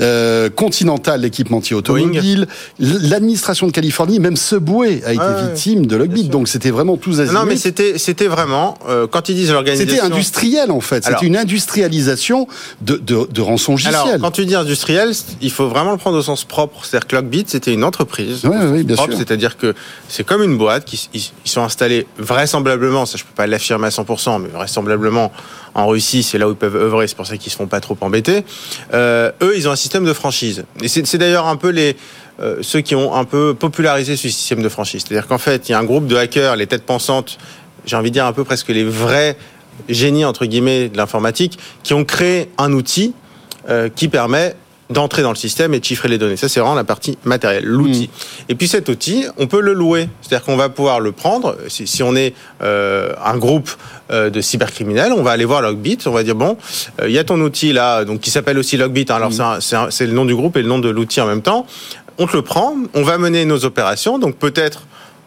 Euh, 0.00 0.50
Continental, 0.50 1.22
l'équipementier 1.22 1.74
automobile. 1.74 2.46
L'administration 2.78 3.66
de 3.66 3.72
Californie, 3.72 4.20
même 4.20 4.36
Subway 4.36 5.02
a 5.06 5.14
été 5.14 5.24
victime 5.46 5.86
de 5.86 5.96
Logbit. 5.96 6.28
Donc 6.28 6.48
c'était 6.48 6.70
vraiment 6.70 6.98
tous 6.98 7.20
azimuts. 7.20 7.38
Non, 7.38 7.46
mais 7.46 7.56
c'était, 7.56 7.96
c'était 7.96 8.26
vraiment, 8.26 8.76
euh, 8.86 9.06
quand 9.06 9.30
ils 9.30 9.34
disent 9.34 9.52
l'organisation. 9.52 9.90
C'était 9.90 10.04
industriel, 10.04 10.70
en 10.70 10.80
fait. 10.80 11.04
C'était 11.04 11.26
une 11.26 11.38
industrialisation 11.38 12.46
de, 12.82 12.96
de, 12.96 13.26
de 13.30 13.40
rançon 13.40 13.76
Alors, 13.86 14.08
quand 14.20 14.30
tu 14.30 14.44
dis 14.44 14.54
industriel, 14.54 15.12
il 15.40 15.50
faut 15.50 15.69
vraiment 15.70 15.92
le 15.92 15.96
prendre 15.96 16.18
au 16.18 16.22
sens 16.22 16.44
propre. 16.44 16.84
C'est-à-dire 16.84 17.06
que 17.06 17.16
Lockbit, 17.16 17.44
c'était 17.46 17.72
une 17.72 17.84
entreprise. 17.84 18.42
Oui, 18.44 18.84
bien 18.84 18.96
sûr. 18.96 19.08
C'est-à-dire 19.16 19.56
que 19.56 19.74
c'est 20.08 20.24
comme 20.24 20.42
une 20.42 20.58
boîte 20.58 20.84
qui 20.84 21.08
ils 21.14 21.50
sont 21.50 21.62
installés 21.62 22.06
vraisemblablement, 22.18 23.06
ça 23.06 23.16
je 23.16 23.24
peux 23.24 23.34
pas 23.34 23.46
l'affirmer 23.46 23.86
à 23.86 23.90
100%, 23.90 24.42
mais 24.42 24.48
vraisemblablement 24.48 25.32
en 25.74 25.86
Russie, 25.86 26.22
c'est 26.22 26.38
là 26.38 26.48
où 26.48 26.52
ils 26.52 26.56
peuvent 26.56 26.76
œuvrer. 26.76 27.06
C'est 27.06 27.16
pour 27.16 27.26
ça 27.26 27.36
qu'ils 27.36 27.52
se 27.52 27.56
font 27.56 27.66
pas 27.66 27.80
trop 27.80 27.96
embêter. 28.00 28.44
Euh, 28.92 29.30
eux, 29.42 29.54
ils 29.56 29.68
ont 29.68 29.72
un 29.72 29.76
système 29.76 30.04
de 30.04 30.12
franchise. 30.12 30.64
Et 30.82 30.88
c'est 30.88 31.18
d'ailleurs 31.18 31.46
un 31.46 31.56
peu 31.56 31.70
les 31.70 31.96
euh, 32.40 32.58
ceux 32.62 32.80
qui 32.80 32.94
ont 32.94 33.14
un 33.14 33.24
peu 33.24 33.54
popularisé 33.54 34.16
ce 34.16 34.28
système 34.28 34.62
de 34.62 34.68
franchise. 34.68 35.04
C'est-à-dire 35.06 35.28
qu'en 35.28 35.38
fait, 35.38 35.68
il 35.68 35.72
y 35.72 35.74
a 35.74 35.78
un 35.78 35.84
groupe 35.84 36.06
de 36.06 36.16
hackers, 36.16 36.56
les 36.56 36.66
têtes 36.66 36.84
pensantes, 36.84 37.38
j'ai 37.84 37.96
envie 37.96 38.10
de 38.10 38.14
dire 38.14 38.26
un 38.26 38.32
peu 38.32 38.44
presque 38.44 38.68
les 38.68 38.84
vrais 38.84 39.36
génies 39.88 40.24
entre 40.24 40.46
guillemets 40.46 40.88
de 40.88 40.96
l'informatique, 40.96 41.58
qui 41.82 41.94
ont 41.94 42.04
créé 42.04 42.50
un 42.58 42.72
outil 42.72 43.14
euh, 43.68 43.88
qui 43.94 44.08
permet 44.08 44.56
d'entrer 44.90 45.22
dans 45.22 45.30
le 45.30 45.36
système 45.36 45.72
et 45.74 45.80
de 45.80 45.84
chiffrer 45.84 46.08
les 46.08 46.18
données. 46.18 46.36
Ça, 46.36 46.48
c'est 46.48 46.60
vraiment 46.60 46.74
la 46.74 46.84
partie 46.84 47.16
matérielle, 47.24 47.64
l'outil. 47.64 48.08
Mm. 48.08 48.50
Et 48.50 48.54
puis 48.54 48.68
cet 48.68 48.88
outil, 48.88 49.24
on 49.38 49.46
peut 49.46 49.60
le 49.60 49.72
louer. 49.72 50.08
C'est-à-dire 50.20 50.44
qu'on 50.44 50.56
va 50.56 50.68
pouvoir 50.68 51.00
le 51.00 51.12
prendre. 51.12 51.56
Si, 51.68 51.86
si 51.86 52.02
on 52.02 52.16
est 52.16 52.34
euh, 52.62 53.12
un 53.24 53.38
groupe 53.38 53.70
euh, 54.10 54.30
de 54.30 54.40
cybercriminels, 54.40 55.12
on 55.12 55.22
va 55.22 55.30
aller 55.30 55.44
voir 55.44 55.62
Logbit. 55.62 55.98
On 56.06 56.10
va 56.10 56.22
dire, 56.22 56.34
bon, 56.34 56.56
euh, 57.00 57.08
il 57.08 57.14
y 57.14 57.18
a 57.18 57.24
ton 57.24 57.40
outil 57.40 57.72
là, 57.72 58.04
donc 58.04 58.20
qui 58.20 58.30
s'appelle 58.30 58.58
aussi 58.58 58.76
Logbit. 58.76 59.06
Hein. 59.08 59.16
Alors, 59.16 59.30
mm. 59.30 59.60
c'est 59.90 60.06
le 60.06 60.12
nom 60.12 60.24
du 60.24 60.34
groupe 60.34 60.56
et 60.56 60.62
le 60.62 60.68
nom 60.68 60.78
de 60.78 60.88
l'outil 60.88 61.20
en 61.20 61.26
même 61.26 61.42
temps. 61.42 61.66
On 62.18 62.26
te 62.26 62.36
le 62.36 62.42
prend, 62.42 62.76
on 62.94 63.02
va 63.02 63.16
mener 63.16 63.44
nos 63.44 63.64
opérations. 63.64 64.18
Donc 64.18 64.36
peut-être 64.36 64.82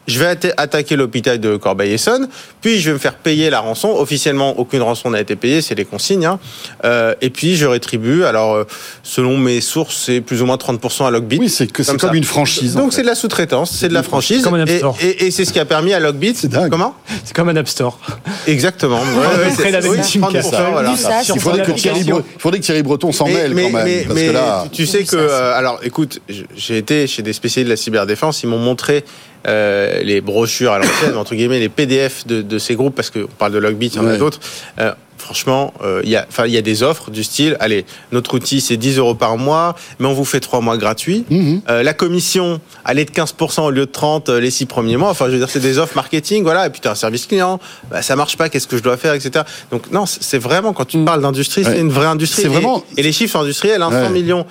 je 0.07 0.19
vais 0.19 0.37
attaquer 0.57 0.95
l'hôpital 0.95 1.39
de 1.39 1.57
Corbeil-Essonne, 1.57 2.27
puis 2.61 2.79
je 2.79 2.89
vais 2.89 2.93
me 2.93 2.99
faire 2.99 3.15
payer 3.15 3.49
la 3.49 3.59
rançon. 3.59 3.89
Officiellement, 3.89 4.59
aucune 4.59 4.81
rançon 4.81 5.09
n'a 5.11 5.21
été 5.21 5.35
payée, 5.35 5.61
c'est 5.61 5.75
les 5.75 5.85
consignes. 5.85 6.25
Hein. 6.25 6.39
Euh, 6.83 7.15
et 7.21 7.29
puis 7.29 7.55
je 7.55 7.65
rétribue. 7.65 8.23
Alors, 8.23 8.55
euh, 8.55 8.63
selon 9.03 9.37
mes 9.37 9.61
sources, 9.61 9.95
c'est 10.05 10.21
plus 10.21 10.41
ou 10.41 10.45
moins 10.45 10.57
30% 10.57 11.05
à 11.05 11.11
Logbit. 11.11 11.39
Oui, 11.39 11.49
c'est 11.49 11.71
comme, 11.71 11.97
comme 11.97 12.15
une 12.15 12.23
franchise. 12.23 12.75
Donc 12.75 12.93
c'est 12.93 13.01
de 13.01 13.07
la 13.07 13.15
sous-traitance, 13.15 13.71
c'est 13.71 13.89
de 13.89 13.93
la 13.93 14.03
franchise. 14.03 14.43
Comme 14.43 14.55
un 14.55 14.61
App 14.61 14.69
Store. 14.69 14.97
Et, 15.01 15.25
et, 15.25 15.31
c'est 15.31 15.45
ce 15.45 15.53
qui 15.53 15.59
a 15.59 15.65
permis 15.65 15.93
à 15.93 15.99
Logbit. 15.99 16.35
C'est 16.35 16.49
dingue. 16.49 16.69
Comment? 16.69 16.95
C'est 17.23 17.35
comme 17.35 17.49
un 17.49 17.55
App 17.55 17.67
Store. 17.67 17.99
Exactement. 18.47 18.99
ouais, 18.99 19.63
ouais, 19.63 19.71
la 19.71 19.79
oui, 19.79 19.97
30%, 19.97 20.71
voilà. 20.71 20.93
il, 21.33 21.39
faudrait 21.39 21.63
que 21.63 21.71
Thierry, 21.71 22.05
faudrait 22.37 22.59
que 22.59 22.65
Thierry 22.65 22.83
Breton 22.83 23.11
s'en 23.11 23.25
mêle 23.25 23.51
quand 23.51 23.69
même. 23.69 23.85
Mais, 23.85 24.05
parce 24.07 24.19
que 24.19 24.31
là... 24.31 24.65
tu 24.71 24.85
sais 24.85 25.03
que, 25.03 25.15
euh, 25.15 25.57
alors, 25.57 25.79
écoute, 25.83 26.21
j'ai 26.55 26.77
été 26.77 27.07
chez 27.07 27.21
des 27.21 27.33
spécialistes 27.33 27.67
de 27.67 27.73
la 27.73 27.77
cyberdéfense, 27.77 28.43
ils 28.43 28.47
m'ont 28.47 28.59
montré 28.59 29.03
euh, 29.47 30.01
les 30.03 30.21
brochures 30.21 30.71
à 30.71 30.79
l'ancienne, 30.79 31.15
entre 31.15 31.35
guillemets, 31.35 31.59
les 31.59 31.69
PDF 31.69 32.25
de, 32.25 32.41
de 32.41 32.57
ces 32.57 32.75
groupes, 32.75 32.95
parce 32.95 33.09
qu'on 33.09 33.27
parle 33.37 33.51
de 33.51 33.57
Logbit, 33.57 33.87
il 33.87 33.95
y 33.95 33.99
en 33.99 34.07
a 34.07 34.17
d'autres. 34.17 34.39
Euh, 34.79 34.93
franchement, 35.23 35.73
euh, 35.81 36.01
il 36.03 36.09
y 36.09 36.15
a, 36.15 36.25
enfin, 36.27 36.45
il 36.45 36.53
y 36.53 36.57
a 36.57 36.61
des 36.61 36.83
offres 36.83 37.09
du 37.09 37.23
style, 37.23 37.55
allez, 37.59 37.85
notre 38.11 38.33
outil 38.33 38.61
c'est 38.61 38.77
10 38.77 38.97
euros 38.97 39.15
par 39.15 39.37
mois, 39.37 39.75
mais 39.99 40.07
on 40.07 40.13
vous 40.13 40.25
fait 40.25 40.41
3 40.41 40.61
mois 40.61 40.77
gratuits. 40.77 41.25
Mhm. 41.29 41.61
Euh, 41.69 41.81
la 41.81 41.93
commission, 41.93 42.59
elle 42.87 42.99
est 42.99 43.05
de 43.05 43.11
15% 43.11 43.61
au 43.61 43.71
lieu 43.71 43.85
de 43.85 43.91
30 43.91 44.29
euh, 44.29 44.39
les 44.39 44.51
6 44.51 44.65
premiers 44.65 44.97
mois. 44.97 45.09
Enfin, 45.09 45.25
je 45.27 45.31
veux 45.31 45.37
dire, 45.37 45.49
c'est 45.49 45.61
des 45.61 45.79
offres 45.79 45.95
marketing, 45.95 46.43
voilà. 46.43 46.67
Et 46.67 46.69
puis 46.69 46.81
tu 46.81 46.87
as 46.87 46.91
un 46.91 46.95
service 46.95 47.25
client, 47.25 47.59
bah, 47.89 48.01
ça 48.01 48.15
marche 48.15 48.37
pas, 48.37 48.49
qu'est-ce 48.49 48.67
que 48.67 48.77
je 48.77 48.83
dois 48.83 48.97
faire, 48.97 49.13
etc. 49.13 49.45
Donc 49.71 49.91
non, 49.91 50.05
c'est 50.05 50.37
vraiment 50.37 50.73
quand 50.73 50.85
tu 50.85 50.97
mhm. 50.97 51.05
parles 51.05 51.21
d'industrie, 51.21 51.63
c'est 51.63 51.79
une 51.79 51.91
vraie 51.91 52.07
industrie. 52.07 52.43
vraiment. 52.43 52.83
Et, 52.97 53.03
les 53.03 53.11
chiffres 53.11 53.37
industriels, 53.39 53.81
hein, 53.81 53.89
100 53.91 54.09
millions, 54.11 54.45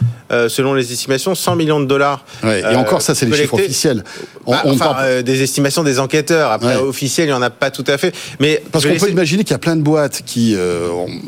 selon 0.48 0.74
les 0.74 0.92
estimations, 0.92 1.34
100 1.34 1.56
millions 1.56 1.80
de 1.80 1.86
dollars. 1.86 2.24
et 2.44 2.76
encore, 2.76 3.02
ça, 3.02 3.14
c'est 3.14 3.26
les 3.26 3.36
chiffres 3.36 3.54
officiels. 3.54 4.04
On, 4.46 4.52
bah, 4.52 4.62
enfin, 4.66 5.22
des 5.22 5.42
estimations 5.42 5.84
des 5.84 5.98
enquêteurs. 6.00 6.50
Après, 6.50 6.76
officiels, 6.76 7.28
il 7.28 7.30
y 7.30 7.34
en 7.34 7.42
a 7.42 7.50
pas 7.50 7.70
tout 7.70 7.84
à 7.86 7.98
fait. 7.98 8.14
Mais 8.40 8.62
parce 8.72 8.86
qu'on 8.86 8.96
peut 8.96 9.10
imaginer 9.10 9.44
qu'il 9.44 9.52
y 9.52 9.54
a 9.54 9.58
plein 9.58 9.76
de 9.76 9.82
boîtes 9.82 10.22
qui 10.24 10.56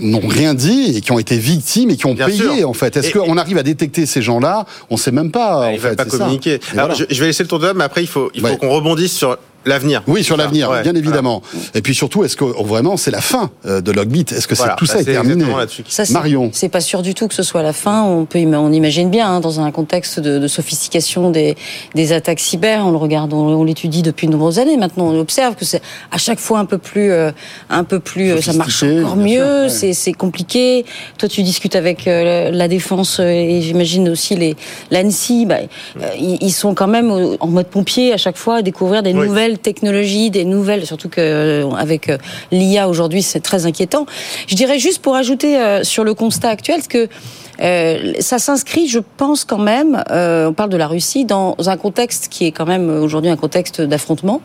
n'ont 0.00 0.26
rien 0.26 0.54
dit 0.54 0.96
et 0.96 1.00
qui 1.00 1.12
ont 1.12 1.18
été 1.18 1.36
victimes 1.36 1.90
et 1.90 1.96
qui 1.96 2.06
ont 2.06 2.14
payé 2.14 2.64
en 2.64 2.74
fait. 2.74 2.96
Est-ce 2.96 3.12
qu'on 3.12 3.36
arrive 3.36 3.58
à 3.58 3.62
détecter 3.62 4.06
ces 4.06 4.22
gens-là? 4.22 4.66
On 4.90 4.94
ne 4.94 5.00
sait 5.00 5.12
même 5.12 5.30
pas. 5.30 5.60
Bah, 5.60 5.66
en 5.66 5.70
il 5.70 5.74
ne 5.74 5.78
fait, 5.78 5.96
pas 5.96 6.04
communiquer. 6.04 6.60
Alors, 6.76 6.94
je, 6.94 7.04
vais 7.20 7.26
laisser 7.26 7.42
le 7.42 7.48
tour 7.48 7.58
de 7.58 7.66
table, 7.66 7.78
mais 7.78 7.84
après 7.84 8.02
il 8.02 8.06
faut, 8.06 8.30
il 8.34 8.40
faut 8.40 8.56
qu'on 8.56 8.70
rebondisse 8.70 9.12
sur 9.12 9.38
L'avenir. 9.66 10.02
Oui, 10.06 10.22
sur 10.22 10.36
l'avenir, 10.36 10.70
bien 10.82 10.94
évidemment. 10.94 11.42
Et 11.74 11.82
puis 11.82 11.94
surtout, 11.94 12.24
est-ce 12.24 12.36
que 12.36 12.44
vraiment 12.44 12.96
c'est 12.96 13.10
la 13.10 13.20
fin 13.20 13.50
euh, 13.66 13.80
de 13.80 13.92
Logbit? 13.92 14.26
Est-ce 14.30 14.46
que 14.46 14.54
tout 14.76 14.86
ça 14.86 14.94
bah, 14.94 15.00
est, 15.00 15.04
terminé? 15.04 15.44
ça, 15.88 16.04
Marion, 16.10 16.50
c'est 16.52 16.68
pas 16.68 16.80
sûr 16.80 17.02
du 17.02 17.14
tout 17.14 17.28
que 17.28 17.34
ce 17.34 17.42
soit 17.42 17.62
la 17.62 17.72
fin. 17.72 18.02
On 18.02 18.24
peut, 18.26 18.38
on 18.38 18.72
imagine 18.72 19.10
bien 19.10 19.28
hein, 19.28 19.40
dans 19.40 19.60
un 19.60 19.70
contexte 19.70 20.20
de, 20.20 20.46
sophistication 20.46 21.30
des, 21.30 21.56
des, 21.94 22.12
attaques 22.12 22.40
cyber. 22.40 22.86
On 22.86 22.90
le 22.90 22.96
regarde, 22.96 23.32
on, 23.32 23.64
l'étudie 23.64 24.02
depuis 24.02 24.26
de 24.26 24.32
nombreuses 24.32 24.58
années. 24.58 24.76
Maintenant, 24.76 25.06
on 25.06 25.18
observe 25.18 25.54
que 25.54 25.64
c'est 25.64 25.80
à 26.10 26.18
chaque 26.18 26.38
fois 26.38 26.58
un 26.58 26.66
peu 26.66 26.78
plus, 26.78 27.10
euh, 27.10 27.30
un 27.70 27.84
peu 27.84 28.00
plus, 28.00 28.32
euh, 28.32 28.40
ça 28.40 28.52
marche 28.52 28.82
encore 28.82 29.16
mieux. 29.16 29.68
C'est 29.68 30.12
compliqué. 30.12 30.84
Toi, 31.18 31.28
tu 31.28 31.42
discutes 31.42 31.76
avec 31.76 32.04
la 32.04 32.68
défense 32.68 33.20
et 33.20 33.60
j'imagine 33.62 34.08
aussi 34.08 34.36
les 34.36 34.56
l'ANSI. 34.90 35.46
Bah, 35.46 35.56
ils, 36.18 36.52
sont 36.52 36.74
quand 36.74 36.86
même 36.86 37.10
en 37.40 37.48
mode 37.48 37.66
pompier 37.66 38.12
à 38.12 38.16
chaque 38.16 38.36
fois 38.36 38.56
à 38.56 38.62
découvrir 38.62 39.02
des 39.02 39.12
nouvelles 39.12 39.53
technologies, 39.58 40.30
des 40.30 40.44
nouvelles, 40.44 40.86
surtout 40.86 41.08
qu'avec 41.08 42.08
euh, 42.08 42.14
euh, 42.14 42.18
l'IA 42.50 42.88
aujourd'hui, 42.88 43.22
c'est 43.22 43.40
très 43.40 43.66
inquiétant. 43.66 44.06
Je 44.46 44.54
dirais 44.54 44.78
juste 44.78 45.00
pour 45.00 45.16
ajouter 45.16 45.58
euh, 45.58 45.84
sur 45.84 46.04
le 46.04 46.14
constat 46.14 46.50
actuel, 46.50 46.80
que 46.88 47.08
euh, 47.60 48.12
ça 48.20 48.38
s'inscrit, 48.38 48.88
je 48.88 48.98
pense 49.16 49.44
quand 49.44 49.58
même, 49.58 50.02
euh, 50.10 50.48
on 50.48 50.52
parle 50.52 50.70
de 50.70 50.76
la 50.76 50.86
Russie, 50.86 51.24
dans 51.24 51.56
un 51.66 51.76
contexte 51.76 52.28
qui 52.28 52.46
est 52.46 52.52
quand 52.52 52.66
même 52.66 52.90
aujourd'hui 52.90 53.30
un 53.30 53.36
contexte 53.36 53.80
d'affrontement, 53.80 54.40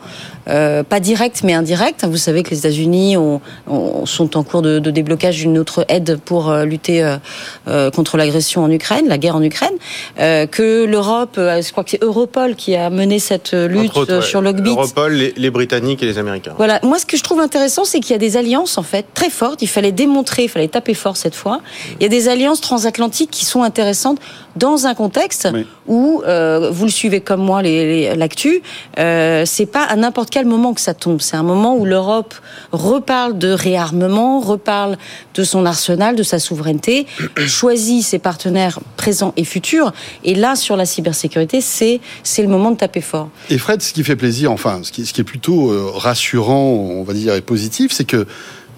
euh, 0.47 0.83
pas 0.83 0.99
direct 0.99 1.41
mais 1.43 1.53
indirect. 1.53 2.05
Vous 2.05 2.17
savez 2.17 2.43
que 2.43 2.51
les 2.51 2.59
États-Unis 2.59 3.15
sont 4.05 4.37
en 4.37 4.43
cours 4.43 4.61
de, 4.61 4.79
de 4.79 4.91
déblocage 4.91 5.37
d'une 5.37 5.57
autre 5.57 5.85
aide 5.89 6.19
pour 6.23 6.49
euh, 6.49 6.65
lutter 6.65 7.17
euh, 7.67 7.91
contre 7.91 8.17
l'agression 8.17 8.63
en 8.63 8.71
Ukraine, 8.71 9.07
la 9.07 9.17
guerre 9.17 9.35
en 9.35 9.43
Ukraine, 9.43 9.75
que 10.17 10.85
l'Europe, 10.85 11.33
je 11.37 11.71
crois 11.71 11.83
que 11.83 11.91
c'est 11.91 12.03
Europol 12.03 12.55
qui 12.55 12.75
a 12.75 12.89
mené 12.89 13.19
cette 13.19 13.53
lutte 13.53 14.21
sur 14.21 14.41
Logbit. 14.41 14.71
Europol, 14.71 15.13
les, 15.13 15.33
les, 15.35 15.49
Britanniques 15.49 16.03
et 16.03 16.05
les 16.05 16.17
Américains. 16.17 16.53
Voilà. 16.57 16.79
Moi, 16.83 16.99
ce 16.99 17.05
que 17.05 17.17
je 17.17 17.23
trouve 17.23 17.39
intéressant, 17.39 17.85
c'est 17.85 17.99
qu'il 17.99 18.11
y 18.11 18.15
a 18.15 18.19
des 18.19 18.37
alliances 18.37 18.77
en 18.77 18.83
fait 18.83 19.05
très 19.13 19.29
fortes. 19.29 19.61
Il 19.61 19.67
fallait 19.67 19.91
démontrer, 19.91 20.43
il 20.43 20.49
fallait 20.49 20.67
taper 20.67 20.93
fort 20.93 21.17
cette 21.17 21.35
fois. 21.35 21.61
Il 21.99 22.03
y 22.03 22.05
a 22.05 22.09
des 22.09 22.27
alliances 22.27 22.61
transatlantiques 22.61 22.98
qui 23.07 23.45
sont 23.45 23.63
intéressantes 23.63 24.19
dans 24.55 24.87
un 24.87 24.93
contexte 24.93 25.47
où 25.87 26.21
euh, 26.25 26.69
vous 26.71 26.85
le 26.85 26.91
suivez 26.91 27.21
comme 27.21 27.41
moi 27.41 27.61
l'actu. 27.61 28.61
Euh, 28.97 29.43
c'est 29.45 29.65
pas 29.65 29.83
à 29.83 29.95
n'importe 29.95 30.29
quel 30.29 30.45
moment 30.45 30.73
que 30.73 30.81
ça 30.81 30.93
tombe. 30.93 31.21
C'est 31.21 31.37
un 31.37 31.43
moment 31.43 31.77
où 31.77 31.85
l'Europe 31.85 32.33
reparle 32.71 33.37
de 33.37 33.49
réarmement, 33.49 34.39
reparle 34.39 34.97
de 35.35 35.43
son 35.43 35.65
arsenal, 35.65 36.15
de 36.15 36.23
sa 36.23 36.39
souveraineté, 36.39 37.07
choisit 37.47 38.03
ses 38.03 38.19
partenaires 38.19 38.79
présents 38.97 39.33
et 39.37 39.45
futurs. 39.45 39.93
Et 40.23 40.35
là, 40.35 40.55
sur 40.55 40.75
la 40.75 40.85
cybersécurité, 40.85 41.61
c'est 41.61 42.01
c'est 42.23 42.41
le 42.41 42.49
moment 42.49 42.71
de 42.71 42.77
taper 42.77 43.01
fort. 43.01 43.29
Et 43.49 43.57
Fred, 43.57 43.81
ce 43.81 43.93
qui 43.93 44.03
fait 44.03 44.15
plaisir, 44.15 44.51
enfin, 44.51 44.81
ce 44.83 44.91
qui, 44.91 45.05
ce 45.05 45.13
qui 45.13 45.21
est 45.21 45.25
plutôt 45.25 45.71
euh, 45.71 45.91
rassurant, 45.93 46.63
on 46.63 47.03
va 47.03 47.13
dire, 47.13 47.33
et 47.35 47.41
positif, 47.41 47.91
c'est 47.91 48.05
que 48.05 48.27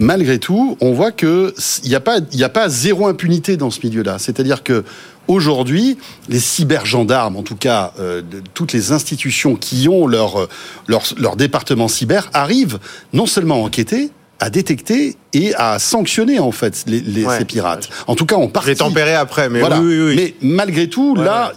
malgré 0.01 0.39
tout, 0.39 0.77
on 0.81 0.91
voit 0.91 1.12
qu'il 1.12 1.53
n'y 1.86 1.96
a, 1.96 2.00
pas, 2.01 2.17
a 2.17 2.50
pas 2.50 2.67
zéro 2.67 3.08
impunité 3.08 3.55
dans 3.55 3.70
ce 3.70 3.79
milieu-là. 3.84 4.17
C'est-à-dire 4.20 4.63
que 4.63 4.84
aujourd'hui, 5.27 5.98
les 6.27 6.39
cybergendarmes, 6.39 7.38
en 7.38 7.43
tout 7.43 7.55
cas 7.55 7.93
euh, 8.00 8.22
toutes 8.53 8.74
les 8.74 8.91
institutions 8.91 9.55
qui 9.55 9.88
ont 9.88 10.08
leur, 10.08 10.50
leur, 10.88 11.03
leur 11.17 11.36
département 11.36 11.88
cyber, 11.88 12.29
arrivent 12.34 12.79
non 13.13 13.27
seulement 13.27 13.55
à 13.55 13.60
enquêter, 13.60 14.10
à 14.39 14.50
détecter 14.50 15.15
et 15.34 15.53
à 15.55 15.77
sanctionner 15.77 16.39
en 16.39 16.51
fait 16.51 16.84
les, 16.88 17.25
ces 17.38 17.46
pirates. 17.46 17.89
En 18.08 18.15
tout 18.15 18.25
cas, 18.25 18.38
on 18.38 18.48
partie. 18.48 18.70
Les 18.70 18.75
tempérer 18.75 19.13
après, 19.13 19.50
mais 19.50 19.62
oui, 19.62 19.70
oui, 19.79 20.01
oui. 20.01 20.15
Mais 20.15 20.34
malgré 20.41 20.89
tout, 20.89 21.15
là, 21.15 21.53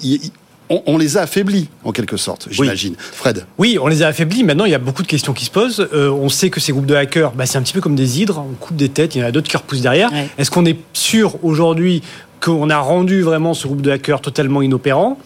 on, 0.87 0.99
les 0.99 1.17
a 1.17 1.23
affaiblis, 1.23 1.69
en 1.85 1.93
quelque 1.93 2.17
sorte, 2.17 2.49
j'imagine. 2.51 2.95
Fred 2.99 3.47
Oui, 3.59 3.79
on 3.81 3.87
les 3.87 4.03
a 4.03 4.09
affaiblis. 4.09 4.45
Maintenant, 4.45 4.65
il 4.65 4.71
y 4.71 4.75
a 4.75 4.79
beaucoup 4.79 5.03
de 5.03 5.09
questions 5.09 5.33
qui 5.33 5.45
se 5.45 5.51
posent. 5.51 5.89
Euh, 5.93 6.11
on 6.11 6.29
sait 6.29 6.51
que 6.51 6.61
ces 6.61 6.73
groupes 6.73 6.87
de 6.87 6.95
hackers, 6.95 7.33
bah, 7.33 7.47
c'est 7.47 7.59
un 7.59 7.63
petit 7.63 7.73
peu 7.73 7.81
comme 7.81 7.95
des 7.95 8.21
hydres. 8.21 8.45
On 8.51 8.55
coupe 8.55 8.77
des 8.77 8.89
têtes, 8.89 9.15
il 9.15 9.21
y 9.21 9.25
en 9.25 9.27
a 9.27 9.33
d'autres 9.33 9.49
qui 9.49 9.57
repoussent 9.57 9.83
derrière. 9.83 10.11
Est-ce 10.39 10.51
qu'on 10.51 10.65
est 10.65 10.79
sûr 10.93 11.37
aujourd'hui 11.45 12.03
qu'on 12.41 12.69
a 12.71 12.79
rendu 12.79 13.23
vraiment 13.23 13.55
ce 13.55 13.67
groupe 13.67 13.83
de 13.83 13.91
hackers 13.91 14.21
totalement 14.21 14.63
inopérant? 14.63 15.19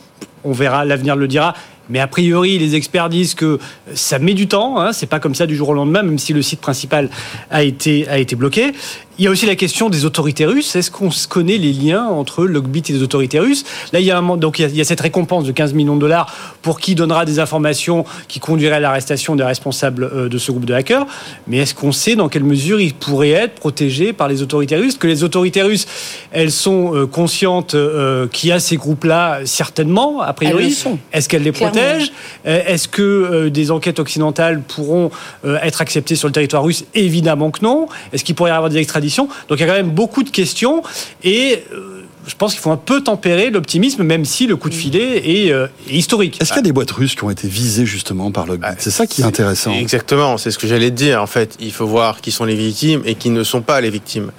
On 0.45 0.53
verra, 0.53 0.85
l'avenir 0.85 1.17
le 1.17 1.29
dira. 1.29 1.55
Mais 1.91 2.01
a 2.01 2.07
priori, 2.07 2.59
les 2.59 2.75
experts 2.75 3.09
disent 3.09 3.35
que 3.35 3.59
ça 3.95 4.19
met 4.19 4.35
du 4.35 4.47
temps. 4.47 4.79
Hein, 4.79 4.93
c'est 4.93 5.07
pas 5.07 5.21
comme 5.21 5.35
ça 5.35 5.47
du 5.47 5.57
jour 5.57 5.71
au 5.71 5.75
lendemain, 5.75 6.03
même 6.03 6.19
si 6.19 6.33
le 6.33 6.43
site 6.43 6.61
principal 6.61 7.09
a 7.51 7.63
été, 7.63 8.07
a 8.09 8.19
été 8.19 8.37
bloqué. 8.37 8.73
Il 9.21 9.25
y 9.25 9.27
a 9.27 9.33
aussi 9.33 9.47
la 9.47 9.57
question 9.57 9.91
des 9.91 10.05
autorités 10.05 10.47
russes. 10.47 10.77
Est-ce 10.77 10.93
qu'on 10.93 11.11
connaît 11.29 11.57
les 11.57 11.73
liens 11.73 12.05
entre 12.05 12.45
Logbit 12.45 12.85
et 12.89 12.93
les 12.93 13.03
autorités 13.03 13.41
russes? 13.41 13.65
Là, 13.93 13.99
il 13.99 14.07
y, 14.07 14.13
a 14.13 14.19
un, 14.19 14.37
donc 14.37 14.61
il 14.61 14.77
y 14.77 14.81
a 14.81 14.85
cette 14.85 15.01
récompense 15.01 15.43
de 15.43 15.51
15 15.51 15.75
millions 15.75 15.97
de 15.97 16.01
dollars 16.01 16.33
pour 16.63 16.79
qui 16.79 16.95
donnera 16.95 17.25
des 17.25 17.41
informations 17.41 18.05
qui 18.29 18.39
conduiraient 18.39 18.77
à 18.77 18.81
l'arrestation 18.81 19.35
des 19.35 19.43
responsables 19.43 20.05
euh, 20.05 20.29
de 20.29 20.39
ce 20.39 20.53
groupe 20.53 20.67
de 20.67 20.73
hackers. 20.73 21.05
Mais 21.49 21.57
est-ce 21.57 21.75
qu'on 21.75 21.91
sait 21.91 22.15
dans 22.15 22.29
quelle 22.29 22.45
mesure 22.45 22.81
ils 22.81 22.95
pourraient 22.95 23.31
être 23.31 23.57
protégés 23.57 24.13
par 24.13 24.29
les 24.29 24.41
autorités 24.41 24.77
russes? 24.77 24.97
Que 24.97 25.09
les 25.09 25.25
autorités 25.25 25.63
russes, 25.63 25.89
elles 26.31 26.53
sont 26.53 26.95
euh, 26.95 27.07
conscientes 27.09 27.75
euh, 27.75 28.29
qu'il 28.29 28.51
y 28.51 28.53
a 28.53 28.61
ces 28.61 28.77
groupes-là, 28.77 29.41
certainement, 29.47 30.21
a 30.21 30.33
priori. 30.33 30.79
Est-ce 31.13 31.29
qu'elles 31.29 31.43
les 31.43 31.51
protègent? 31.51 32.13
Est-ce 32.45 32.87
que 32.87 33.49
des 33.49 33.73
enquêtes 33.73 33.99
occidentales 33.99 34.63
pourront 34.63 35.11
être 35.45 35.81
acceptées 35.81 36.15
sur 36.15 36.29
le 36.29 36.33
territoire 36.33 36.63
russe? 36.63 36.85
Évidemment 36.95 37.51
que 37.51 37.65
non. 37.65 37.89
Est-ce 38.13 38.23
qu'il 38.23 38.37
pourrait 38.37 38.51
y 38.51 38.55
avoir 38.55 38.71
des 38.71 38.79
extraditions 38.79 39.08
donc 39.17 39.59
il 39.59 39.61
y 39.61 39.63
a 39.63 39.67
quand 39.67 39.73
même 39.73 39.91
beaucoup 39.91 40.23
de 40.23 40.31
questions 40.31 40.83
et 41.23 41.63
euh, 41.73 41.99
je 42.29 42.35
pense 42.35 42.53
qu'il 42.53 42.61
faut 42.61 42.71
un 42.71 42.77
peu 42.77 43.01
tempérer 43.03 43.51
l'optimisme, 43.51 44.03
même 44.03 44.25
si 44.25 44.47
le 44.47 44.57
coup 44.57 44.69
de 44.69 44.75
filet 44.75 45.47
est, 45.47 45.51
euh, 45.51 45.67
historique. 45.91 46.41
Est-ce 46.41 46.51
qu'il 46.51 46.59
y 46.59 46.61
a 46.61 46.63
des 46.63 46.73
boîtes 46.73 46.91
russes 46.91 47.15
qui 47.15 47.25
ont 47.25 47.31
été 47.31 47.49
visées 47.49 47.87
justement 47.87 48.31
par 48.31 48.47
Logbit 48.47 48.67
C'est 48.79 48.91
ça 48.91 49.07
qui 49.07 49.23
est, 49.23 49.25
intéressant. 49.25 49.73
Exactement, 49.73 50.37
c'est 50.37 50.51
ce 50.51 50.59
que 50.59 50.67
j'allais 50.67 50.91
te 50.91 50.97
dire. 50.97 51.23
En 51.23 51.27
fait, 51.27 51.57
il 51.59 51.73
faut 51.73 51.87
voir 51.87 52.21
qui 52.21 52.31
sont 52.31 52.45
les 52.45 52.55
victimes 52.55 53.03
et 53.07 53.15
qui 53.15 53.31
ne 53.31 53.43
sont 53.43 53.63
pas 53.63 53.81
les 53.81 53.91
victimes. 53.91 54.31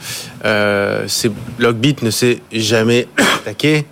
Euh, 0.46 1.08
Logbit 1.58 1.98
ne 2.04 2.12
s'est 2.12 2.42
jamais 2.52 3.08
attaqué 3.18 3.86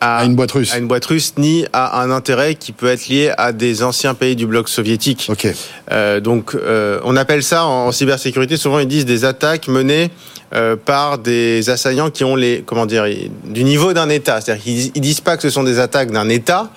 à, 0.00 0.24
une 0.24 0.34
boîte 0.34 0.52
russe. 0.52 0.72
À 0.72 0.78
une 0.78 0.86
boîte 0.86 1.04
russe, 1.04 1.34
ni 1.38 1.66
à 1.72 2.00
un 2.00 2.10
intérêt 2.10 2.54
qui 2.54 2.72
peut 2.72 2.88
être 2.88 3.08
lié 3.08 3.32
à 3.36 3.52
des 3.52 3.82
anciens 3.82 4.14
pays 4.14 4.36
du 4.36 4.46
bloc 4.46 4.68
soviétique. 4.68 5.26
Ok. 5.30 5.48
Euh, 5.90 6.20
donc, 6.20 6.54
euh, 6.54 7.00
on 7.04 7.16
appelle 7.16 7.42
ça 7.42 7.64
en, 7.66 7.92
cybersécurité. 7.92 8.56
Souvent, 8.56 8.78
ils 8.78 8.88
disent 8.88 9.06
des 9.06 9.24
attaques 9.24 9.68
menées 9.68 10.10
euh, 10.54 10.76
par 10.76 11.18
des 11.18 11.70
assaillants 11.70 12.10
qui 12.10 12.24
ont 12.24 12.36
les, 12.36 12.62
comment 12.66 12.86
dire, 12.86 13.04
du 13.44 13.64
niveau 13.64 13.92
d'un 13.92 14.08
État. 14.08 14.40
C'est-à-dire 14.40 14.64
qu'ils 14.64 14.92
ils 14.94 15.00
disent 15.00 15.20
pas 15.20 15.36
que 15.36 15.42
ce 15.42 15.50
sont 15.50 15.64
des 15.64 15.78
attaques 15.78 16.10
d'un 16.10 16.28
État. 16.28 16.70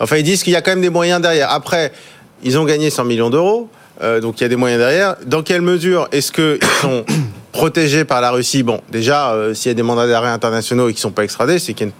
Enfin, 0.00 0.16
ils 0.16 0.22
disent 0.22 0.42
qu'il 0.42 0.52
y 0.52 0.56
a 0.56 0.62
quand 0.62 0.72
même 0.72 0.80
des 0.80 0.90
moyens 0.90 1.20
derrière. 1.20 1.50
Après, 1.50 1.92
ils 2.42 2.58
ont 2.58 2.64
gagné 2.64 2.90
100 2.90 3.04
millions 3.04 3.30
d'euros. 3.30 3.68
Euh, 4.02 4.20
donc 4.20 4.40
il 4.40 4.44
y 4.44 4.46
a 4.46 4.48
des 4.48 4.56
moyens 4.56 4.80
derrière. 4.80 5.16
Dans 5.26 5.42
quelle 5.42 5.62
mesure 5.62 6.08
est-ce 6.12 6.32
qu'ils 6.32 6.58
sont 6.80 7.04
protégés 7.52 8.04
par 8.04 8.20
la 8.20 8.30
Russie? 8.30 8.62
Bon, 8.62 8.80
déjà, 8.90 9.32
euh, 9.32 9.54
s'il 9.54 9.70
y 9.70 9.72
a 9.72 9.74
des 9.74 9.82
mandats 9.82 10.06
d'arrêt 10.06 10.28
internationaux 10.28 10.88
et 10.88 10.92
qui 10.92 10.98
ne 10.98 11.02
sont 11.02 11.10
pas 11.10 11.24
extradés, 11.24 11.58
c'est 11.58 11.74
qu'il 11.74 11.86
y 11.86 11.90
a 11.90 11.92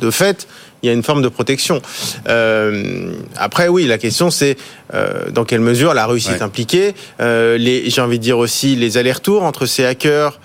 de 0.00 0.10
fait, 0.10 0.46
il 0.82 0.86
y 0.86 0.90
a 0.90 0.92
une 0.92 1.02
forme 1.02 1.22
de 1.22 1.28
protection. 1.28 1.80
Euh, 2.28 3.12
après, 3.36 3.68
oui, 3.68 3.86
la 3.86 3.98
question 3.98 4.30
c'est 4.30 4.56
euh, 4.94 5.30
dans 5.30 5.44
quelle 5.44 5.60
mesure 5.60 5.94
la 5.94 6.06
Russie 6.06 6.30
est 6.30 6.42
impliquée. 6.42 6.94
Euh, 7.20 7.58
J'ai 7.58 8.00
envie 8.00 8.18
de 8.18 8.24
dire 8.24 8.38
aussi 8.38 8.76
les 8.76 8.96
allers-retours 8.98 9.42
entre 9.42 9.66
ces 9.66 9.84
hackers 9.84 10.40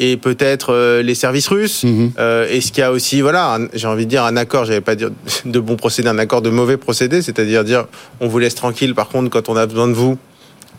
et 0.00 0.16
peut-être 0.16 1.00
les 1.00 1.16
services 1.16 1.48
russes. 1.48 1.82
Mhm. 1.82 2.12
Est-ce 2.18 2.70
qu'il 2.70 2.82
y 2.82 2.84
a 2.84 2.92
aussi, 2.92 3.20
voilà, 3.20 3.58
j'ai 3.74 3.88
envie 3.88 4.04
de 4.04 4.10
dire 4.10 4.22
un 4.22 4.36
accord, 4.36 4.64
j'avais 4.64 4.80
pas 4.80 4.94
dire 4.94 5.10
de 5.44 5.58
bon 5.58 5.74
procédé, 5.74 6.08
un 6.08 6.18
accord 6.18 6.40
de 6.40 6.50
mauvais 6.50 6.76
procédé, 6.76 7.20
c'est-à-dire 7.20 7.64
dire 7.64 7.86
on 8.20 8.28
vous 8.28 8.38
laisse 8.38 8.54
tranquille, 8.54 8.94
par 8.94 9.08
contre, 9.08 9.28
quand 9.28 9.48
on 9.48 9.56
a 9.56 9.66
besoin 9.66 9.88
de 9.88 9.94
vous, 9.94 10.16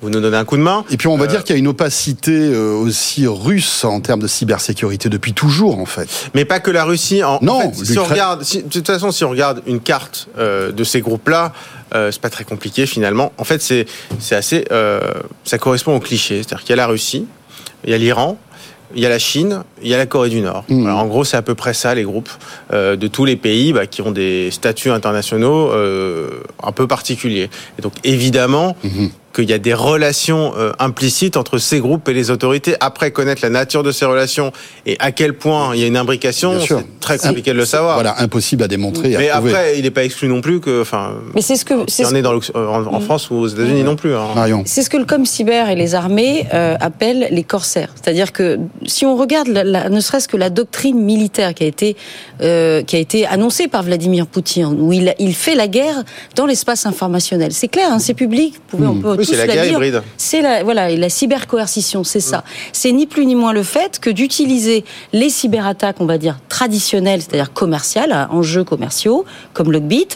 vous 0.01 0.10
nous 0.10 0.20
donnez 0.20 0.38
un 0.38 0.46
coup 0.46 0.58
de 0.58 0.62
main. 0.62 0.86
Et 0.89 0.98
puis 0.98 1.08
on 1.08 1.18
va 1.18 1.25
euh, 1.25 1.27
dire 1.27 1.44
qu'il 1.44 1.56
y 1.56 1.58
a 1.58 1.60
une 1.60 1.68
opacité 1.68 2.32
euh, 2.32 2.74
aussi 2.74 3.27
russe 3.27 3.84
en 3.84 4.00
termes 4.01 4.22
de 4.22 4.27
cybersécurité 4.27 5.10
depuis 5.10 5.34
toujours 5.34 5.79
en 5.79 5.86
fait. 5.86 6.10
Mais 6.34 6.46
pas 6.46 6.60
que 6.60 6.72
la 6.72 6.84
Russie. 6.84 7.24
En, 7.24 7.39
non. 7.41 7.72
fait, 7.72 7.86
si 7.86 8.00
on 8.00 8.06
regarde, 8.06 8.39
de 8.41 8.62
toute 8.70 8.88
façon, 8.88 9.12
si 9.12 9.24
on 9.24 9.29
regarde 9.29 9.62
une 9.65 9.79
carte 9.79 10.27
euh, 10.38 10.72
de 10.72 10.84
ces 10.84 11.01
groupes-là, 11.01 11.53
euh, 11.96 12.12
c'est 12.12 12.22
pas 12.22 12.29
très 12.29 12.44
compliqué 12.44 12.86
finalement. 12.86 13.34
En 13.38 13.44
fait, 13.44 13.62
c'est 13.62 13.86
c'est 14.20 14.36
assez, 14.36 14.65
ça 15.44 15.58
correspond 15.58 15.96
au 15.96 16.00
cliché, 16.00 16.38
c'est-à-dire 16.38 16.62
qu'il 16.62 16.70
y 16.72 16.74
a 16.74 16.77
la 16.77 16.88
Russie, 16.88 17.25
il 17.84 17.91
y 17.91 17.94
a 17.94 17.98
l'Iran, 17.98 18.38
il 18.96 19.01
y 19.01 19.06
a 19.06 19.10
la 19.10 19.20
Chine, 19.20 19.63
il 19.82 19.88
y 19.88 19.94
a 19.94 19.98
la 19.98 20.06
Corée 20.06 20.29
du 20.29 20.41
Nord. 20.41 20.63
Mmh. 20.70 20.89
en 20.89 21.06
gros, 21.06 21.24
c'est 21.24 21.38
à 21.38 21.41
peu 21.41 21.56
près 21.56 21.74
ça, 21.74 21.94
les 21.94 22.03
groupes 22.03 22.29
euh, 22.74 22.96
de 22.96 23.08
tous 23.08 23.25
les 23.25 23.36
pays 23.36 23.74
bah, 23.74 23.86
qui 23.86 24.01
ont 24.01 24.12
des 24.12 24.50
statuts 24.51 24.91
internationaux 24.91 25.72
euh, 25.72 26.44
un 26.63 26.72
peu 26.72 26.88
particuliers. 26.88 27.50
Et 27.77 27.82
donc, 27.82 27.94
évidemment, 28.03 28.75
mmh 28.84 29.08
qu'il 29.33 29.50
y 29.50 29.53
a 29.53 29.59
des 29.59 29.74
relations 29.74 30.53
euh, 30.57 30.71
implicites 30.79 31.38
entre 31.38 31.57
ces 31.57 31.79
groupes 31.79 32.07
et 32.09 32.13
les 32.13 32.31
autorités. 32.31 32.75
Après, 32.79 33.12
connaître 33.12 33.41
la 33.43 33.50
nature 33.50 33.83
de 33.83 33.91
ces 33.91 34.05
relations 34.05 34.51
et 34.86 34.98
à 35.00 35.12
quel 35.12 35.33
point 35.33 35.75
il 35.75 35.81
y 35.81 35.83
a 35.83 35.88
une 35.88 35.98
imbrication, 35.98 36.59
c'est 36.59 37.00
très 37.00 37.17
compliqué 37.17 37.51
de 37.51 37.57
le 37.57 37.65
savoir. 37.65 37.95
Voilà, 37.95 38.15
impossible 38.19 38.63
à 38.63 38.67
démontrer. 38.67 39.15
Mais 39.17 39.29
après, 39.29 39.77
il 39.77 39.83
n'est 39.83 39.91
pas 39.91 40.03
exclu 40.03 40.27
non 40.27 40.41
plus 40.41 40.59
que, 40.59 40.81
enfin, 40.81 41.13
mais 41.36 41.41
c'est 41.41 41.55
ce 41.55 41.65
que 41.65 41.74
c'est 41.88 42.05
on 42.05 42.15
est 42.15 42.21
dans 42.21 42.39
en, 42.55 42.86
en, 42.86 43.00
France 43.00 43.29
ou 43.29 43.36
aux 43.36 43.48
États-Unis 43.48 43.83
non 43.83 43.95
plus. 43.95 44.15
Hein. 44.15 44.63
C'est 44.65 44.81
ce 44.81 44.89
que 44.89 44.98
le 44.98 45.05
com 45.05 45.25
cyber 45.25 45.69
et 45.69 45.75
les 45.75 45.95
armées 45.95 46.48
euh, 46.53 46.75
appellent 46.79 47.27
les 47.31 47.43
corsaires. 47.43 47.93
C'est-à-dire 47.95 48.31
que 48.31 48.59
si 48.86 49.05
on 49.05 49.15
regarde, 49.15 49.48
la, 49.48 49.89
ne 49.89 50.00
serait-ce 50.00 50.27
que 50.27 50.38
la 50.38 50.50
doctrine 50.50 51.00
militaire 51.00 51.53
qui 51.53 51.63
a 51.63 51.67
été 51.67 51.95
euh, 52.41 52.83
qui 52.83 52.95
a 52.95 53.00
été 53.00 53.25
annoncée 53.25 53.67
par 53.67 53.83
Vladimir 53.83 54.27
Poutine, 54.27 54.77
où 54.79 54.93
il, 54.93 55.13
il 55.19 55.33
fait 55.33 55.55
la 55.55 55.67
guerre 55.67 56.03
dans 56.36 56.45
l'espace 56.45 56.86
informationnel. 56.86 57.51
C'est 57.51 57.67
clair, 57.67 57.89
hein, 57.91 58.00
c'est 58.00 58.13
public. 58.13 58.55
Vous 58.55 58.77
pouvez, 58.77 58.88
on 58.88 58.95
peut 59.00 59.18
c'est 59.23 59.38
la 59.38 59.47
guerre 59.47 59.65
hybride. 59.65 60.01
C'est 60.17 60.41
la, 60.41 60.63
voilà, 60.63 60.89
la 60.89 61.09
cybercoercition, 61.09 62.03
c'est 62.03 62.19
ça. 62.19 62.43
C'est 62.73 62.91
ni 62.91 63.05
plus 63.07 63.25
ni 63.25 63.35
moins 63.35 63.53
le 63.53 63.63
fait 63.63 63.99
que 63.99 64.09
d'utiliser 64.09 64.85
les 65.13 65.29
cyberattaques, 65.29 65.97
on 65.99 66.05
va 66.05 66.17
dire, 66.17 66.38
traditionnelles, 66.49 67.21
c'est-à-dire 67.21 67.53
commerciales, 67.53 68.27
enjeux 68.31 68.63
commerciaux, 68.63 69.25
comme 69.53 69.71
Logbit, 69.71 70.07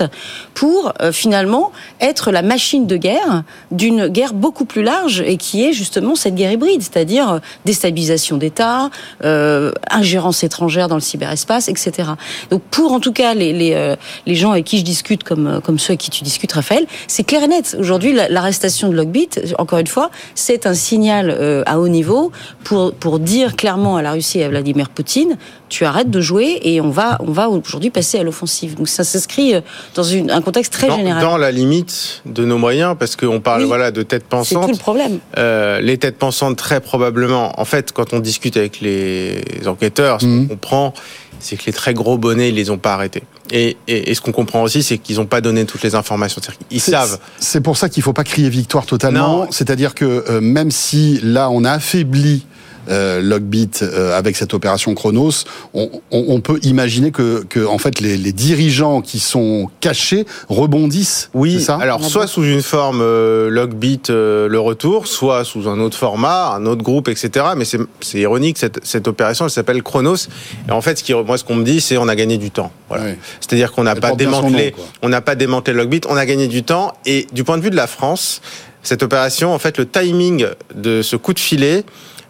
pour 0.54 0.94
euh, 1.02 1.12
finalement 1.12 1.72
être 2.00 2.32
la 2.32 2.42
machine 2.42 2.88
de 2.88 2.98
guerre 2.98 3.44
d'une 3.72 4.08
guerre 4.08 4.34
beaucoup 4.34 4.66
plus 4.66 4.84
large 4.84 5.22
et 5.22 5.38
qui 5.38 5.64
est 5.64 5.74
justement 5.74 6.16
cette 6.16 6.36
guerre 6.36 6.52
hybride, 6.52 6.82
c'est-à-dire 6.82 7.30
euh, 7.30 7.40
déstabilisation 7.66 8.38
d'État, 8.38 8.90
euh, 9.24 9.72
ingérence 9.90 10.44
étrangère 10.44 10.88
dans 10.88 10.96
le 10.96 11.02
cyberespace, 11.02 11.68
etc. 11.68 12.10
Donc 12.50 12.62
pour 12.72 12.92
en 12.94 13.00
tout 13.00 13.14
cas 13.14 13.34
les, 13.34 13.54
les, 13.54 13.74
euh, 13.74 13.96
les 14.26 14.36
gens 14.36 14.52
avec 14.52 14.66
qui 14.66 14.80
je 14.80 14.84
discute, 14.84 15.24
comme, 15.24 15.62
comme 15.64 15.80
ceux 15.80 15.92
avec 15.92 16.02
qui 16.02 16.10
tu 16.10 16.24
discutes, 16.24 16.52
Raphaël, 16.54 16.86
c'est 17.08 17.24
clair 17.24 17.44
et 17.44 17.48
net. 17.48 17.76
Aujourd'hui, 17.80 18.14
l'arrestation 18.14 18.93
de 18.94 18.98
Logbit, 18.98 19.30
encore 19.58 19.80
une 19.80 19.88
fois, 19.88 20.10
c'est 20.36 20.66
un 20.66 20.74
signal 20.74 21.30
euh, 21.30 21.64
à 21.66 21.80
haut 21.80 21.88
niveau 21.88 22.32
pour, 22.64 22.94
pour 22.94 23.20
dire 23.20 23.56
clairement 23.56 23.98
à 23.98 24.02
la 24.02 24.14
Russie 24.14 24.40
et 24.40 24.46
à 24.46 24.50
Vladimir 24.50 24.90
Poutine, 24.90 25.38
tu 25.70 25.86
arrêtes 25.86 26.10
de 26.10 26.22
jouer 26.22 26.60
et 26.62 26.82
on 26.82 26.90
va, 26.90 27.18
on 27.22 27.32
va 27.32 27.50
aujourd'hui 27.50 27.90
passer 27.90 28.20
à 28.20 28.24
l'offensive. 28.24 28.76
Donc 28.76 28.88
ça 28.88 29.04
s'inscrit 29.04 29.56
euh, 29.56 29.62
dans 29.96 30.04
une, 30.04 30.30
un 30.32 30.42
contexte 30.42 30.72
très 30.72 30.90
général. 30.92 31.22
Dans 31.22 31.38
la 31.38 31.52
limite 31.52 32.22
de 32.26 32.46
nos 32.46 32.58
moyens, 32.58 32.96
parce 32.98 33.16
qu'on 33.16 33.42
parle 33.42 33.64
voilà, 33.64 33.92
de 33.92 34.04
têtes 34.04 34.26
pensantes. 34.26 34.64
C'est 34.64 34.68
tout 34.68 34.78
le 34.78 34.80
problème. 34.80 35.20
Euh, 35.38 35.82
les 35.82 35.98
têtes 35.98 36.18
pensantes, 36.18 36.58
très 36.58 36.80
probablement, 36.80 37.60
en 37.60 37.66
fait, 37.66 37.92
quand 37.92 38.14
on 38.14 38.20
discute 38.20 38.56
avec 38.56 38.82
les 38.82 39.42
enquêteurs, 39.66 40.22
ce 40.22 40.26
qu'on 40.26 40.32
mhm. 40.32 40.48
comprend, 40.50 40.94
c'est 41.40 41.58
que 41.58 41.66
les 41.66 41.74
très 41.74 41.94
gros 41.94 42.18
bonnets, 42.18 42.50
ils 42.50 42.56
les 42.56 42.70
ont 42.70 42.78
pas 42.78 42.94
arrêtés. 42.94 43.24
Et, 43.52 43.78
et, 43.88 44.16
ce 44.16 44.22
qu'on 44.22 44.32
comprend 44.32 44.64
aussi, 44.64 44.84
c'est 44.84 44.98
qu'ils 44.98 45.18
n'ont 45.18 45.26
pas 45.26 45.42
donné 45.42 45.66
toutes 45.66 45.84
les 45.84 45.96
informations. 45.96 46.42
Ils 46.72 46.80
savent. 46.80 47.20
C'est 47.40 47.62
pour 47.62 47.78
ça 47.78 47.90
qu'il 47.90 48.02
ne 48.02 48.06
faut 48.06 48.14
pas 48.14 48.24
crier 48.24 48.50
victoire 48.50 48.86
totalement. 48.86 49.48
C'est-à-dire 49.52 49.94
que 49.94 50.26
euh, 50.30 50.42
même 50.42 50.72
si 50.72 51.20
là, 51.22 51.50
on 51.50 51.64
a 51.66 51.74
affaibli 51.74 52.46
euh, 52.90 53.22
Logbit 53.22 53.70
euh, 53.82 54.18
avec 54.18 54.36
cette 54.36 54.54
opération 54.54 54.94
Chronos, 54.94 55.46
on, 55.74 55.90
on, 56.12 56.26
on 56.30 56.42
peut 56.42 56.60
imaginer 56.64 57.12
que, 57.12 57.44
que, 57.44 57.66
en 57.66 57.78
fait 57.78 58.00
les, 58.00 58.18
les, 58.18 58.34
dirigeants 58.34 59.02
qui 59.02 59.20
sont 59.20 59.70
cachés 59.80 60.26
rebondissent. 60.50 61.30
Oui. 61.34 61.62
Ça? 61.62 61.78
alors 61.82 62.04
soit 62.04 62.28
sous 62.28 62.44
une 62.44 62.62
forme 62.62 63.02
euh, 63.02 63.50
Logbit 63.50 64.02
euh, 64.10 64.48
le 64.48 64.60
retour, 64.60 65.08
soit 65.08 65.44
sous 65.44 65.68
un 65.68 65.80
autre 65.80 65.98
format, 65.98 66.54
un 66.56 66.66
autre 66.66 66.84
groupe, 66.84 67.08
etc. 67.08 67.46
Mais 67.56 67.66
c'est 67.66 68.20
ironique 68.20 68.58
cette, 68.58 68.86
cette 68.86 69.08
opération, 69.08 69.46
elle 69.46 69.52
s'appelle 69.52 69.84
Chronos. 69.84 70.28
Et 70.68 70.72
en 70.72 70.82
fait, 70.82 70.98
ce 70.98 71.04
qui, 71.04 71.14
moi, 71.14 71.38
ce 71.38 71.44
qu'on 71.44 71.56
me 71.56 71.64
dit, 71.64 71.82
c'est 71.82 71.98
on 71.98 72.08
a 72.08 72.16
gagné 72.16 72.38
du 72.38 72.52
temps. 72.52 72.72
Voilà. 72.90 73.06
C'est-à-dire 73.40 73.72
qu'on 73.72 73.84
n'a 73.84 73.96
pas 73.96 74.14
démantelé, 74.14 74.76
on 75.02 75.10
n'a 75.10 75.22
pas 75.22 75.36
démantelé 75.36 75.76
Logbit, 75.76 76.02
on 76.10 76.18
a 76.18 76.26
gagné 76.26 76.48
du 76.48 76.64
temps. 76.64 76.94
Et 77.06 77.28
du 77.34 77.44
point 77.44 77.58
de 77.58 77.64
vue 77.64 77.70
de 77.70 77.76
la 77.76 77.88
France, 77.88 78.42
cette 78.84 79.04
opération, 79.04 79.54
en 79.54 79.60
fait, 79.60 79.78
le 79.78 79.88
timing 79.88 80.46
de 80.76 81.02
ce 81.02 81.16
coup 81.16 81.34
de 81.34 81.40
filet 81.40 81.86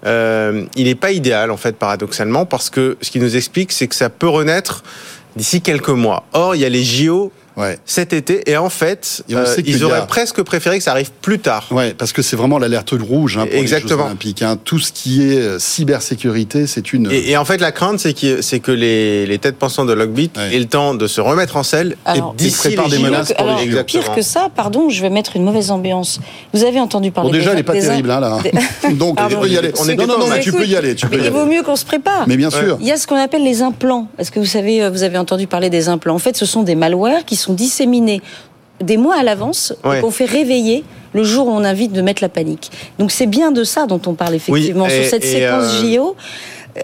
euh, 0.05 0.65
il 0.75 0.85
n'est 0.85 0.95
pas 0.95 1.11
idéal 1.11 1.51
en 1.51 1.57
fait 1.57 1.75
paradoxalement 1.75 2.45
parce 2.45 2.69
que 2.69 2.97
ce 3.01 3.09
qui 3.11 3.19
nous 3.19 3.35
explique 3.35 3.71
c'est 3.71 3.87
que 3.87 3.95
ça 3.95 4.09
peut 4.09 4.27
renaître 4.27 4.83
d'ici 5.35 5.61
quelques 5.61 5.89
mois. 5.89 6.25
Or 6.33 6.55
il 6.55 6.61
y 6.61 6.65
a 6.65 6.69
les 6.69 6.83
JO 6.83 7.31
ouais. 7.57 7.79
cet 7.85 8.13
été. 8.13 8.49
Et 8.49 8.57
en 8.57 8.69
fait, 8.69 9.23
euh, 9.31 9.55
ils 9.65 9.83
auraient 9.83 10.07
presque 10.07 10.41
préféré 10.41 10.77
que 10.77 10.83
ça 10.83 10.91
arrive 10.91 11.11
plus 11.21 11.39
tard. 11.39 11.67
Ouais, 11.71 11.93
parce 11.93 12.13
que 12.13 12.21
c'est 12.21 12.35
vraiment 12.35 12.59
l'alerte 12.59 12.93
rouge 12.99 13.37
hein, 13.37 13.45
pour 13.45 13.59
Exactement. 13.59 13.89
les 13.91 13.97
Jeux 13.97 14.05
Olympiques. 14.05 14.41
Hein. 14.41 14.57
Tout 14.63 14.79
ce 14.79 14.91
qui 14.91 15.23
est 15.23 15.37
euh, 15.37 15.59
cybersécurité, 15.59 16.67
c'est 16.67 16.93
une. 16.93 17.11
Et, 17.11 17.31
et, 17.31 17.37
en 17.37 17.45
fait, 17.45 17.59
la 17.59 17.71
crainte, 17.71 17.99
c'est 17.99 18.13
que, 18.13 18.41
c'est 18.41 18.59
que 18.59 18.71
les, 18.71 19.25
les 19.25 19.37
têtes 19.37 19.57
pensantes 19.57 19.87
de 19.87 19.93
Logbit 19.93 20.31
aient 20.37 20.59
le 20.59 20.65
temps 20.65 20.93
de 20.93 21.07
se 21.07 21.21
remettre 21.21 21.57
en 21.57 21.63
selle 21.63 21.97
alors, 22.05 22.33
et 22.37 22.43
d'ici 22.43 22.69
les 22.69 22.75
des 22.75 22.99
menaces 22.99 23.33
pour 23.33 23.45
alors, 23.45 23.59
les 23.59 23.83
Pire 23.83 24.13
que 24.13 24.21
ça, 24.21 24.49
pardon, 24.53 24.89
je 24.89 25.01
vais 25.01 25.09
mettre 25.09 25.35
une 25.35 25.43
mauvaise 25.43 25.71
ambiance. 25.71 26.19
Vous 26.53 26.63
avez 26.63 26.79
entendu 26.79 27.11
parler. 27.11 27.31
Bon, 27.31 27.35
déjà, 27.35 27.51
elle 27.51 27.57
n'est 27.57 27.63
pas 27.63 27.73
terrible, 27.73 28.11
hein, 28.11 28.19
là. 28.19 28.39
Donc, 28.91 29.17
tu 29.29 29.35
peux 29.35 29.47
y 29.47 29.57
aller. 29.57 29.71
On 29.79 29.87
est 29.87 29.95
non, 29.95 30.07
non, 30.07 30.19
non, 30.19 30.27
mais 30.27 30.39
tu 30.39 30.51
peux 30.51 30.65
y 30.65 30.75
aller. 30.75 30.95
Tu 30.95 31.07
peux 31.07 31.23
il 31.23 31.29
vaut 31.29 31.45
mieux 31.45 31.63
qu'on 31.63 31.75
se 31.75 31.85
prépare. 31.85 32.27
Mais 32.27 32.37
bien 32.37 32.49
sûr. 32.49 32.77
Il 32.79 32.87
y 32.87 32.91
a 32.91 32.97
ce 32.97 33.07
qu'on 33.07 33.17
appelle 33.17 33.43
les 33.43 33.61
implants. 33.61 34.07
Est-ce 34.17 34.31
que 34.31 34.39
vous 34.39 34.45
savez, 34.45 34.89
vous 34.89 35.03
avez 35.03 35.17
entendu 35.17 35.47
parler 35.47 35.69
des 35.69 35.89
implants? 35.89 36.15
En 36.15 36.19
fait, 36.19 36.37
ce 36.37 36.45
sont 36.45 36.63
des 36.63 36.75
malwares 36.75 37.25
qui 37.25 37.35
sont 37.35 37.42
disséminés 37.51 38.21
des 38.81 38.97
mois 38.97 39.15
à 39.15 39.23
l'avance 39.23 39.73
ouais. 39.83 40.01
qu'on 40.01 40.11
fait 40.11 40.25
réveiller 40.25 40.83
le 41.13 41.23
jour 41.23 41.47
où 41.47 41.51
on 41.51 41.63
invite 41.63 41.93
de 41.93 42.01
mettre 42.01 42.23
la 42.23 42.29
panique. 42.29 42.71
Donc 42.99 43.11
c'est 43.11 43.27
bien 43.27 43.51
de 43.51 43.63
ça 43.63 43.85
dont 43.85 44.01
on 44.05 44.13
parle 44.13 44.35
effectivement 44.35 44.85
oui, 44.85 44.91
et, 44.91 45.01
sur 45.01 45.09
cette 45.09 45.25
et 45.25 45.27
séquence 45.27 45.83
euh... 45.83 45.95
JO. 45.95 46.15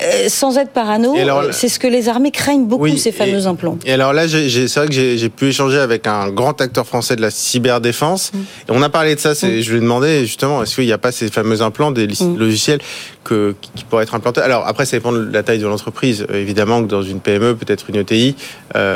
Euh, 0.03 0.29
sans 0.29 0.59
être 0.59 0.69
parano, 0.69 1.15
c'est 1.51 1.67
ce 1.67 1.79
que 1.79 1.87
les 1.87 2.09
armées 2.09 2.29
craignent 2.29 2.65
beaucoup, 2.65 2.83
oui, 2.83 2.99
ces 2.99 3.11
fameux 3.11 3.41
et, 3.41 3.45
implants. 3.47 3.79
Et 3.85 3.93
alors 3.93 4.13
là, 4.13 4.27
c'est 4.27 4.67
vrai 4.75 4.87
que 4.87 4.93
j'ai 4.93 5.29
pu 5.29 5.47
échanger 5.47 5.79
avec 5.79 6.05
un 6.05 6.29
grand 6.29 6.61
acteur 6.61 6.85
français 6.85 7.15
de 7.15 7.21
la 7.21 7.31
cyberdéfense. 7.31 8.31
Mmh. 8.31 8.37
Et 8.37 8.43
on 8.69 8.83
a 8.83 8.89
parlé 8.89 9.15
de 9.15 9.19
ça. 9.19 9.31
Mmh. 9.31 9.61
Je 9.61 9.71
lui 9.71 9.77
ai 9.77 9.81
demandé 9.81 10.27
justement, 10.27 10.61
est-ce 10.61 10.75
qu'il 10.75 10.85
n'y 10.85 10.91
a 10.91 10.99
pas 10.99 11.11
ces 11.11 11.29
fameux 11.29 11.63
implants, 11.63 11.89
des 11.89 12.05
mmh. 12.05 12.37
logiciels 12.37 12.79
que, 13.29 13.55
qui 13.75 13.83
pourraient 13.83 14.03
être 14.03 14.15
implantés 14.15 14.41
Alors 14.41 14.67
après, 14.67 14.85
ça 14.85 14.97
dépend 14.97 15.11
de 15.11 15.29
la 15.31 15.43
taille 15.43 15.59
de 15.59 15.67
l'entreprise. 15.67 16.25
Évidemment 16.33 16.81
que 16.81 16.87
dans 16.87 17.03
une 17.03 17.19
PME, 17.19 17.55
peut-être 17.55 17.89
une 17.89 17.97
ETI, 17.97 18.35
euh, 18.75 18.95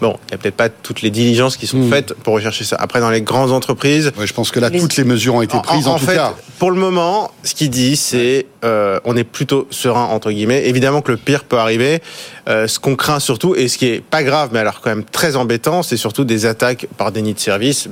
bon, 0.00 0.16
il 0.24 0.28
n'y 0.28 0.34
a 0.34 0.38
peut-être 0.38 0.56
pas 0.56 0.68
toutes 0.68 1.00
les 1.02 1.10
diligences 1.10 1.56
qui 1.56 1.66
sont 1.66 1.88
faites 1.88 2.12
pour 2.14 2.34
rechercher 2.34 2.64
ça. 2.64 2.76
Après, 2.78 3.00
dans 3.00 3.10
les 3.10 3.22
grandes 3.22 3.52
entreprises... 3.52 4.12
Ouais, 4.18 4.26
je 4.26 4.34
pense 4.34 4.50
que 4.50 4.60
là, 4.60 4.68
les... 4.68 4.80
toutes 4.80 4.96
les 4.96 5.04
mesures 5.04 5.34
ont 5.34 5.42
été 5.42 5.58
prises 5.62 5.86
en, 5.86 5.92
en, 5.92 5.94
en 5.94 5.98
tout 5.98 6.06
fait, 6.06 6.14
cas. 6.14 6.34
Pour 6.58 6.70
le 6.70 6.78
moment, 6.78 7.30
ce 7.42 7.54
qu'il 7.54 7.70
dit, 7.70 7.96
c'est 7.96 8.46
euh, 8.64 9.00
on 9.04 9.16
est 9.16 9.24
plutôt 9.24 9.66
serein, 9.70 10.04
entre 10.04 10.30
guillemets. 10.30 10.68
Évidemment 10.68 11.00
que 11.00 11.12
le 11.12 11.16
pire 11.16 11.44
peut 11.44 11.58
arriver. 11.58 12.02
Euh, 12.48 12.66
ce 12.66 12.78
qu'on 12.78 12.96
craint 12.96 13.20
surtout, 13.20 13.54
et 13.54 13.68
ce 13.68 13.78
qui 13.78 13.86
est 13.86 14.00
pas 14.00 14.22
grave, 14.22 14.50
mais 14.52 14.58
alors 14.58 14.80
quand 14.80 14.90
même 14.90 15.04
très 15.04 15.36
embêtant, 15.36 15.82
c'est 15.82 15.96
surtout 15.96 16.24
des 16.24 16.46
attaques 16.46 16.86
par 16.96 17.12
déni 17.12 17.34
de 17.34 17.38
service, 17.38 17.88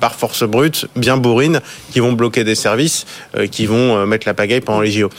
par 0.00 0.14
force 0.14 0.44
brute, 0.44 0.86
bien 0.96 1.16
bourrine, 1.16 1.60
qui 1.92 2.00
vont 2.00 2.12
bloquer 2.12 2.44
des 2.44 2.54
services, 2.54 3.06
euh, 3.36 3.46
qui 3.46 3.66
vont 3.66 3.96
euh, 3.96 4.06
mettre 4.06 4.26
la 4.26 4.34
pagaille 4.34 4.60
pendant 4.60 4.80
les 4.80 4.90
JO. 4.90 5.10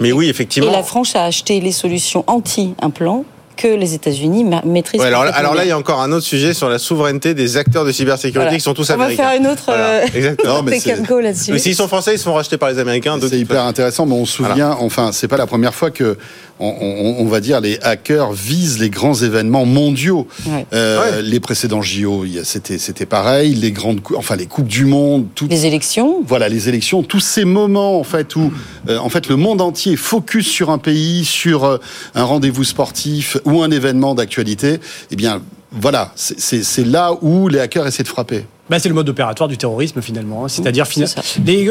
Mais 0.00 0.12
oui, 0.12 0.28
effectivement. 0.28 0.70
Et 0.70 0.72
la 0.72 0.82
France 0.82 1.16
a 1.16 1.24
acheté 1.24 1.60
les 1.60 1.72
solutions 1.72 2.24
anti-implant 2.26 3.24
que 3.58 3.66
les 3.66 3.92
États-Unis 3.92 4.46
maîtrisent. 4.64 5.00
Ouais, 5.00 5.08
alors, 5.08 5.24
alors, 5.34 5.54
là, 5.54 5.64
il 5.64 5.68
y 5.68 5.72
a 5.72 5.76
encore 5.76 6.00
un 6.00 6.12
autre 6.12 6.24
sujet 6.24 6.54
sur 6.54 6.68
la 6.68 6.78
souveraineté 6.78 7.34
des 7.34 7.56
acteurs 7.56 7.84
de 7.84 7.90
cybersécurité 7.90 8.38
voilà. 8.38 8.56
qui 8.56 8.62
sont 8.62 8.72
tous 8.72 8.88
On 8.90 8.94
américains. 8.94 9.22
On 9.22 9.26
va 9.26 9.32
faire 9.32 9.40
une 9.40 9.46
autre 9.48 9.62
voilà. 9.66 10.04
Exactement. 10.06 10.62
mais 10.62 10.78
là-dessus. 11.22 11.52
Mais 11.52 11.58
s'ils 11.58 11.74
sont 11.74 11.88
français, 11.88 12.14
ils 12.14 12.18
se 12.18 12.24
font 12.24 12.34
racheter 12.34 12.56
par 12.56 12.70
les 12.70 12.78
Américains. 12.78 13.18
C'est 13.20 13.36
hyper 13.36 13.64
intéressant, 13.64 14.06
mais 14.06 14.14
on 14.14 14.24
se 14.24 14.34
souvient, 14.34 14.54
voilà. 14.54 14.76
enfin, 14.80 15.10
c'est 15.12 15.28
pas 15.28 15.36
la 15.36 15.48
première 15.48 15.74
fois 15.74 15.90
que 15.90 16.16
on, 16.60 16.74
on, 16.80 17.16
on, 17.20 17.26
va 17.26 17.40
dire 17.40 17.60
les 17.60 17.78
hackers 17.82 18.32
visent 18.32 18.78
les 18.78 18.90
grands 18.90 19.14
événements 19.14 19.64
mondiaux. 19.64 20.26
Ouais. 20.46 20.66
Euh, 20.72 21.16
ouais. 21.16 21.22
Les 21.22 21.40
précédents 21.40 21.82
JO, 21.82 22.24
c'était 22.44 22.78
c'était 22.78 23.06
pareil. 23.06 23.54
Les 23.54 23.72
grandes, 23.72 24.00
enfin 24.16 24.36
les 24.36 24.46
coupes 24.46 24.66
du 24.66 24.84
monde, 24.84 25.26
toutes 25.34 25.50
les 25.50 25.66
élections. 25.66 26.22
Voilà, 26.26 26.48
les 26.48 26.68
élections, 26.68 27.02
tous 27.02 27.20
ces 27.20 27.44
moments 27.44 27.98
en 27.98 28.04
fait 28.04 28.34
où 28.36 28.52
euh, 28.88 28.98
en 28.98 29.08
fait 29.08 29.28
le 29.28 29.36
monde 29.36 29.60
entier 29.60 29.96
focus 29.96 30.48
sur 30.48 30.70
un 30.70 30.78
pays, 30.78 31.24
sur 31.24 31.64
euh, 31.64 31.78
un 32.14 32.24
rendez-vous 32.24 32.64
sportif 32.64 33.36
ou 33.44 33.62
un 33.62 33.70
événement 33.70 34.14
d'actualité. 34.14 34.80
Eh 35.10 35.16
bien, 35.16 35.42
voilà, 35.70 36.12
c'est 36.14 36.86
là 36.86 37.12
où 37.20 37.48
les 37.48 37.60
hackers 37.60 37.86
essaient 37.86 38.02
de 38.02 38.08
frapper. 38.08 38.44
Bah, 38.68 38.78
c'est 38.78 38.88
le 38.88 38.94
mode 38.94 39.08
opératoire 39.08 39.48
du 39.48 39.56
terrorisme 39.56 40.02
finalement. 40.02 40.44
Hein. 40.44 40.48
C'est-à-dire 40.48 40.86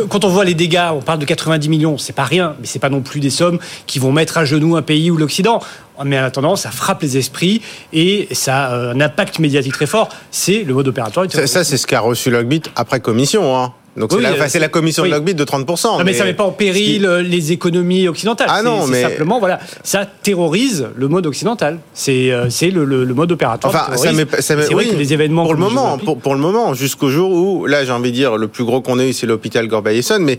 quand 0.10 0.26
on 0.26 0.30
voit 0.30 0.46
les 0.46 0.54
dégâts, 0.54 0.90
on 0.94 1.02
parle 1.02 1.20
de 1.20 1.26
90 1.26 1.70
millions, 1.70 1.98
c'est 1.98 2.14
pas 2.14 2.24
rien, 2.24 2.56
mais 2.60 2.66
c'est 2.68 2.80
pas 2.80 2.90
non 2.90 3.02
plus 3.02 3.20
des 3.20 3.30
sommes 3.30 3.60
qui 3.86 4.00
vont 4.00 4.12
mettre 4.12 4.38
à 4.38 4.46
genoux 4.46 4.76
un 4.76 4.82
pays 4.82 5.12
ou 5.12 5.18
l'Occident. 5.18 5.62
Mais 6.04 6.20
en 6.20 6.24
attendant, 6.24 6.56
ça 6.56 6.70
frappe 6.70 7.02
les 7.02 7.18
esprits 7.18 7.62
et 7.92 8.28
ça 8.32 8.68
a 8.68 8.76
un 8.76 9.02
impact 9.02 9.40
médiatique 9.40 9.74
très 9.74 9.88
fort. 9.88 10.10
C'est 10.32 10.64
le 10.64 10.74
mode 10.74 10.88
opératoire 10.88 11.26
du 11.26 11.32
terrorisme. 11.32 11.54
Ça, 11.54 11.64
c'est 11.64 11.78
ce 11.78 11.88
qu'a 11.88 12.00
reçu 12.00 12.30
Logbit 12.30 12.64
après 12.76 13.00
commission. 13.00 13.58
Hein. 13.58 13.74
Donc 13.98 14.12
c'est 14.14 14.22
la, 14.22 14.60
la, 14.60 14.68
commission 14.70 15.04
de 15.04 15.10
Lockbit 15.10 15.34
de 15.34 15.44
30%. 15.44 15.98
Non, 15.98 16.04
mais, 16.04 16.14
ça 16.14 16.24
ne 16.24 16.30
met 16.30 16.36
pas 16.36 16.44
en 16.44 16.52
péril 16.52 17.06
euh, 17.06 17.24
les 17.24 17.52
économies 17.52 18.08
occidentales. 18.08 18.48
Ah 18.50 18.62
non, 18.62 18.86
mais 18.86 19.02
simplement 19.02 19.40
voilà, 19.40 19.60
ça 19.84 20.06
terrorise 20.06 20.88
le 20.96 21.08
mode 21.08 21.26
occidental. 21.26 21.80
C'est 21.94 22.32
euh, 22.32 22.50
c'est 22.50 22.70
le, 22.70 22.86
le, 22.86 23.14
mode 23.14 23.32
opératoire. 23.32 23.74
Enfin, 23.74 23.98
ça 23.98 24.14
met, 24.14 24.28
ça 24.40 24.56
met, 24.56 24.72
oui, 24.74 24.90
que 24.90 24.96
les 24.96 25.14
événements 25.14 25.44
pour 25.44 25.54
le 25.54 25.60
moment, 25.60 25.98
pour, 25.98 26.20
pour, 26.20 26.36
le 26.36 26.40
moment, 26.40 26.76
jusqu'au 26.76 27.10
jour 27.10 27.32
où 27.32 27.66
là, 27.66 27.86
j'ai 27.86 27.92
envie 27.92 28.12
de 28.12 28.16
dire, 28.16 28.38
le 28.38 28.48
plus 28.48 28.64
gros 28.64 28.82
qu'on 28.82 29.00
ait 29.00 29.10
eu, 29.10 29.14
c'est 29.14 29.26
l'hôpital 29.26 29.68
Gorbayeson, 29.68 30.20
mais 30.20 30.38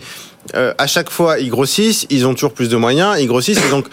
euh, 0.55 0.73
à 0.79 0.87
chaque 0.87 1.11
fois, 1.11 1.38
ils 1.38 1.51
grossissent, 1.51 2.07
ils 2.11 2.27
ont 2.27 2.35
toujours 2.35 2.53
plus 2.53 2.68
de 2.68 2.77
moyens, 2.77 3.16
ils 3.21 3.27
grossissent, 3.27 3.64
et 3.64 3.71
donc 3.71 3.87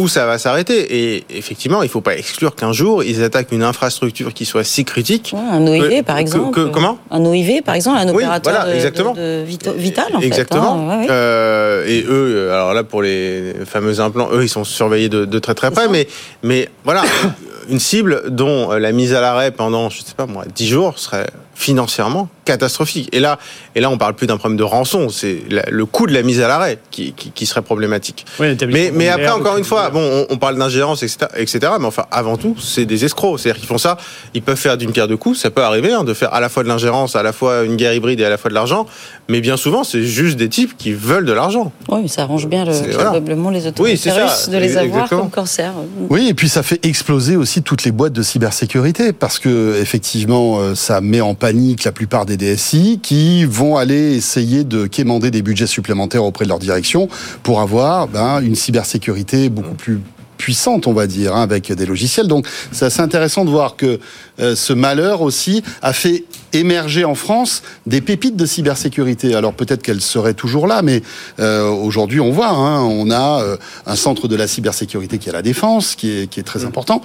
où 0.00 0.08
ça 0.08 0.26
va 0.26 0.38
s'arrêter. 0.38 0.96
Et 0.98 1.24
effectivement, 1.30 1.82
il 1.82 1.86
ne 1.86 1.90
faut 1.90 2.00
pas 2.00 2.16
exclure 2.16 2.56
qu'un 2.56 2.72
jour, 2.72 3.04
ils 3.04 3.22
attaquent 3.22 3.52
une 3.52 3.62
infrastructure 3.62 4.32
qui 4.32 4.46
soit 4.46 4.64
si 4.64 4.84
critique. 4.84 5.34
un 5.34 5.66
OIV, 5.66 6.02
par 6.02 6.18
exemple. 6.18 6.70
comment 6.70 6.98
Un 7.10 7.24
OIV, 7.24 7.62
par 7.62 7.74
exemple, 7.74 7.98
un 7.98 8.08
opérateur 8.08 8.64
de, 8.64 9.44
vital, 9.76 10.06
en 10.14 10.20
exactement. 10.20 10.88
Fait, 10.88 10.94
hein. 10.94 11.06
euh, 11.10 11.84
et 11.86 12.04
eux, 12.08 12.50
alors 12.52 12.72
là, 12.72 12.82
pour 12.82 13.02
les 13.02 13.54
fameux 13.66 14.00
implants, 14.00 14.30
eux, 14.32 14.42
ils 14.42 14.48
sont 14.48 14.64
surveillés 14.64 15.08
de, 15.08 15.38
très 15.38 15.54
très 15.54 15.70
près. 15.70 15.88
Mais, 15.88 16.08
mais 16.42 16.68
voilà, 16.84 17.02
une 17.68 17.80
cible 17.80 18.22
dont 18.30 18.70
la 18.70 18.92
mise 18.92 19.12
à 19.14 19.20
l'arrêt 19.20 19.50
pendant, 19.50 19.90
je 19.90 20.00
ne 20.00 20.06
sais 20.06 20.14
pas 20.16 20.26
moi, 20.26 20.44
10 20.54 20.66
jours 20.66 20.98
serait 20.98 21.26
financièrement 21.54 22.28
catastrophique. 22.44 23.08
Et 23.12 23.20
là, 23.20 23.38
et 23.74 23.80
là, 23.80 23.90
on 23.90 23.98
parle 23.98 24.14
plus 24.14 24.26
d'un 24.26 24.36
problème 24.36 24.56
de 24.56 24.64
rançon, 24.64 25.08
c'est 25.08 25.38
le 25.48 25.86
coût 25.86 26.06
de 26.06 26.12
la 26.12 26.22
mise 26.22 26.40
à 26.40 26.48
l'arrêt 26.48 26.78
qui, 26.90 27.12
qui, 27.12 27.46
serait 27.46 27.62
problématique. 27.62 28.24
mais, 28.40 28.90
mais 28.92 29.08
après, 29.08 29.30
encore 29.30 29.56
une 29.56 29.64
fois, 29.64 29.90
bon, 29.90 30.26
on, 30.28 30.36
parle 30.36 30.58
d'ingérence, 30.58 31.02
etc., 31.02 31.26
etc., 31.36 31.72
mais 31.78 31.86
enfin, 31.86 32.06
avant 32.10 32.36
tout, 32.36 32.56
c'est 32.58 32.86
des 32.86 33.04
escrocs. 33.04 33.38
C'est-à-dire 33.38 33.60
qu'ils 33.60 33.68
font 33.68 33.78
ça, 33.78 33.98
ils 34.34 34.42
peuvent 34.42 34.56
faire 34.56 34.76
d'une 34.76 34.90
pierre 34.92 35.06
deux 35.06 35.16
coups. 35.16 35.38
Ça 35.38 35.50
peut 35.50 35.62
arriver 35.62 35.92
hein, 35.92 36.02
de 36.02 36.14
faire 36.14 36.32
à 36.34 36.40
la 36.40 36.48
fois 36.48 36.62
de 36.62 36.68
l'ingérence, 36.68 37.14
à 37.14 37.22
la 37.22 37.32
fois 37.32 37.62
une 37.62 37.76
guerre 37.76 37.94
hybride 37.94 38.20
et 38.20 38.24
à 38.24 38.30
la 38.30 38.38
fois 38.38 38.48
de 38.48 38.54
l'argent. 38.54 38.86
Mais 39.28 39.40
bien 39.40 39.56
souvent, 39.56 39.84
c'est 39.84 40.02
juste 40.02 40.36
des 40.36 40.48
types 40.48 40.76
qui 40.76 40.92
veulent 40.92 41.26
de 41.26 41.32
l'argent. 41.32 41.72
Oui, 41.88 42.00
mais 42.02 42.08
ça 42.08 42.22
arrange 42.22 42.48
bien 42.48 42.64
le, 42.64 42.72
probablement 42.96 43.50
les 43.50 43.66
autorités 43.66 44.10
russes 44.10 44.48
de 44.48 44.58
les 44.58 44.76
avoir 44.76 45.08
comme 45.08 45.30
corsaires. 45.30 45.74
Oui, 46.08 46.28
et 46.28 46.34
puis 46.34 46.48
ça 46.48 46.62
fait 46.62 46.84
exploser 46.84 47.36
aussi 47.36 47.62
toutes 47.62 47.84
les 47.84 47.92
boîtes 47.92 48.12
de 48.12 48.22
cybersécurité 48.22 49.12
parce 49.12 49.38
que 49.38 49.78
effectivement, 49.80 50.58
euh, 50.58 50.74
ça 50.74 51.00
met 51.00 51.20
en 51.20 51.34
panique 51.34 51.49
la 51.84 51.92
plupart 51.92 52.26
des 52.26 52.36
DSI 52.36 53.00
qui 53.02 53.44
vont 53.44 53.76
aller 53.76 54.14
essayer 54.14 54.64
de 54.64 54.86
quémander 54.86 55.30
des 55.30 55.42
budgets 55.42 55.66
supplémentaires 55.66 56.24
auprès 56.24 56.44
de 56.44 56.50
leur 56.50 56.58
direction 56.58 57.08
pour 57.42 57.60
avoir 57.60 58.08
ben, 58.08 58.40
une 58.40 58.54
cybersécurité 58.54 59.48
beaucoup 59.48 59.74
plus 59.74 60.00
puissante, 60.40 60.86
on 60.86 60.94
va 60.94 61.06
dire, 61.06 61.36
hein, 61.36 61.42
avec 61.42 61.70
des 61.70 61.84
logiciels. 61.84 62.26
Donc, 62.26 62.46
c'est 62.72 62.86
assez 62.86 63.02
intéressant 63.02 63.44
de 63.44 63.50
voir 63.50 63.76
que 63.76 64.00
euh, 64.40 64.56
ce 64.56 64.72
malheur 64.72 65.20
aussi 65.20 65.62
a 65.82 65.92
fait 65.92 66.24
émerger 66.54 67.04
en 67.04 67.14
France 67.14 67.62
des 67.86 68.00
pépites 68.00 68.36
de 68.36 68.46
cybersécurité. 68.46 69.34
Alors 69.34 69.52
peut-être 69.52 69.82
qu'elles 69.82 70.00
seraient 70.00 70.34
toujours 70.34 70.66
là, 70.66 70.80
mais 70.82 71.02
euh, 71.38 71.68
aujourd'hui 71.68 72.20
on 72.20 72.32
voit, 72.32 72.48
hein, 72.48 72.80
on 72.82 73.10
a 73.10 73.42
euh, 73.42 73.56
un 73.86 73.96
centre 73.96 74.28
de 74.28 74.34
la 74.34 74.48
cybersécurité 74.48 75.18
qui 75.18 75.28
est 75.28 75.32
à 75.32 75.34
la 75.34 75.42
défense, 75.42 75.94
qui 75.94 76.10
est, 76.10 76.26
qui 76.26 76.40
est 76.40 76.44
très 76.44 76.60
mmh. 76.60 76.66
important. 76.66 77.02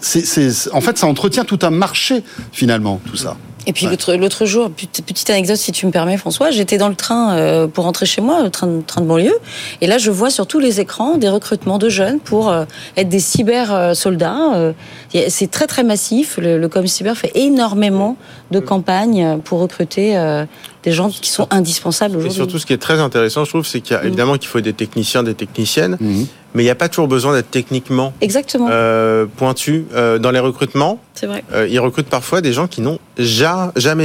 C'est, 0.00 0.72
en 0.72 0.80
fait, 0.80 0.96
ça 0.96 1.06
entretient 1.06 1.44
tout 1.44 1.58
un 1.62 1.70
marché 1.70 2.22
finalement, 2.52 3.00
tout 3.04 3.16
ça. 3.16 3.36
Et 3.66 3.72
puis 3.72 3.86
l'autre 3.86 4.46
jour, 4.46 4.70
petite 4.70 5.30
anecdote 5.30 5.56
si 5.56 5.72
tu 5.72 5.86
me 5.86 5.90
permets 5.90 6.16
François, 6.16 6.50
j'étais 6.50 6.78
dans 6.78 6.88
le 6.88 6.94
train 6.94 7.34
euh, 7.34 7.66
pour 7.66 7.84
rentrer 7.84 8.06
chez 8.06 8.20
moi, 8.20 8.42
le 8.42 8.50
train, 8.50 8.80
train 8.86 9.00
de 9.00 9.06
banlieue, 9.06 9.38
et 9.80 9.86
là 9.86 9.98
je 9.98 10.10
vois 10.10 10.30
sur 10.30 10.46
tous 10.46 10.58
les 10.58 10.80
écrans 10.80 11.16
des 11.16 11.28
recrutements 11.28 11.78
de 11.78 11.88
jeunes 11.88 12.20
pour 12.20 12.50
euh, 12.50 12.64
être 12.96 13.08
des 13.08 13.20
cyber 13.20 13.72
euh, 13.72 13.94
soldats. 13.94 14.72
C'est 15.28 15.50
très 15.50 15.66
très 15.66 15.82
massif, 15.82 16.38
le, 16.38 16.58
le 16.58 16.68
Com 16.68 16.86
Cyber 16.86 17.16
fait 17.16 17.32
énormément 17.34 18.16
de 18.50 18.60
campagnes 18.60 19.38
pour 19.44 19.60
recruter 19.60 20.16
des 20.82 20.92
gens 20.92 21.10
qui 21.10 21.30
sont 21.30 21.46
indispensables 21.50 22.16
aujourd'hui. 22.16 22.36
Et 22.36 22.42
surtout, 22.42 22.58
ce 22.58 22.66
qui 22.66 22.72
est 22.72 22.78
très 22.78 23.00
intéressant, 23.00 23.44
je 23.44 23.50
trouve, 23.50 23.66
c'est 23.66 23.80
qu'il 23.80 23.96
y 23.96 23.98
a 23.98 24.02
mm. 24.02 24.06
évidemment 24.06 24.38
qu'il 24.38 24.48
faut 24.48 24.60
des 24.60 24.72
techniciens, 24.72 25.22
des 25.22 25.34
techniciennes, 25.34 25.96
mm. 26.00 26.24
mais 26.54 26.62
il 26.62 26.66
n'y 26.66 26.70
a 26.70 26.74
pas 26.74 26.88
toujours 26.88 27.08
besoin 27.08 27.34
d'être 27.34 27.50
techniquement 27.50 28.12
Exactement. 28.20 28.68
Euh, 28.70 29.26
pointu 29.36 29.86
euh, 29.94 30.18
dans 30.18 30.30
les 30.30 30.38
recrutements. 30.38 30.98
C'est 31.14 31.26
vrai. 31.26 31.44
Euh, 31.52 31.68
ils 31.68 31.80
recrutent 31.80 32.08
parfois 32.08 32.40
des 32.40 32.52
gens 32.52 32.66
qui 32.66 32.80
n'ont 32.80 32.98
jamais 33.18 33.49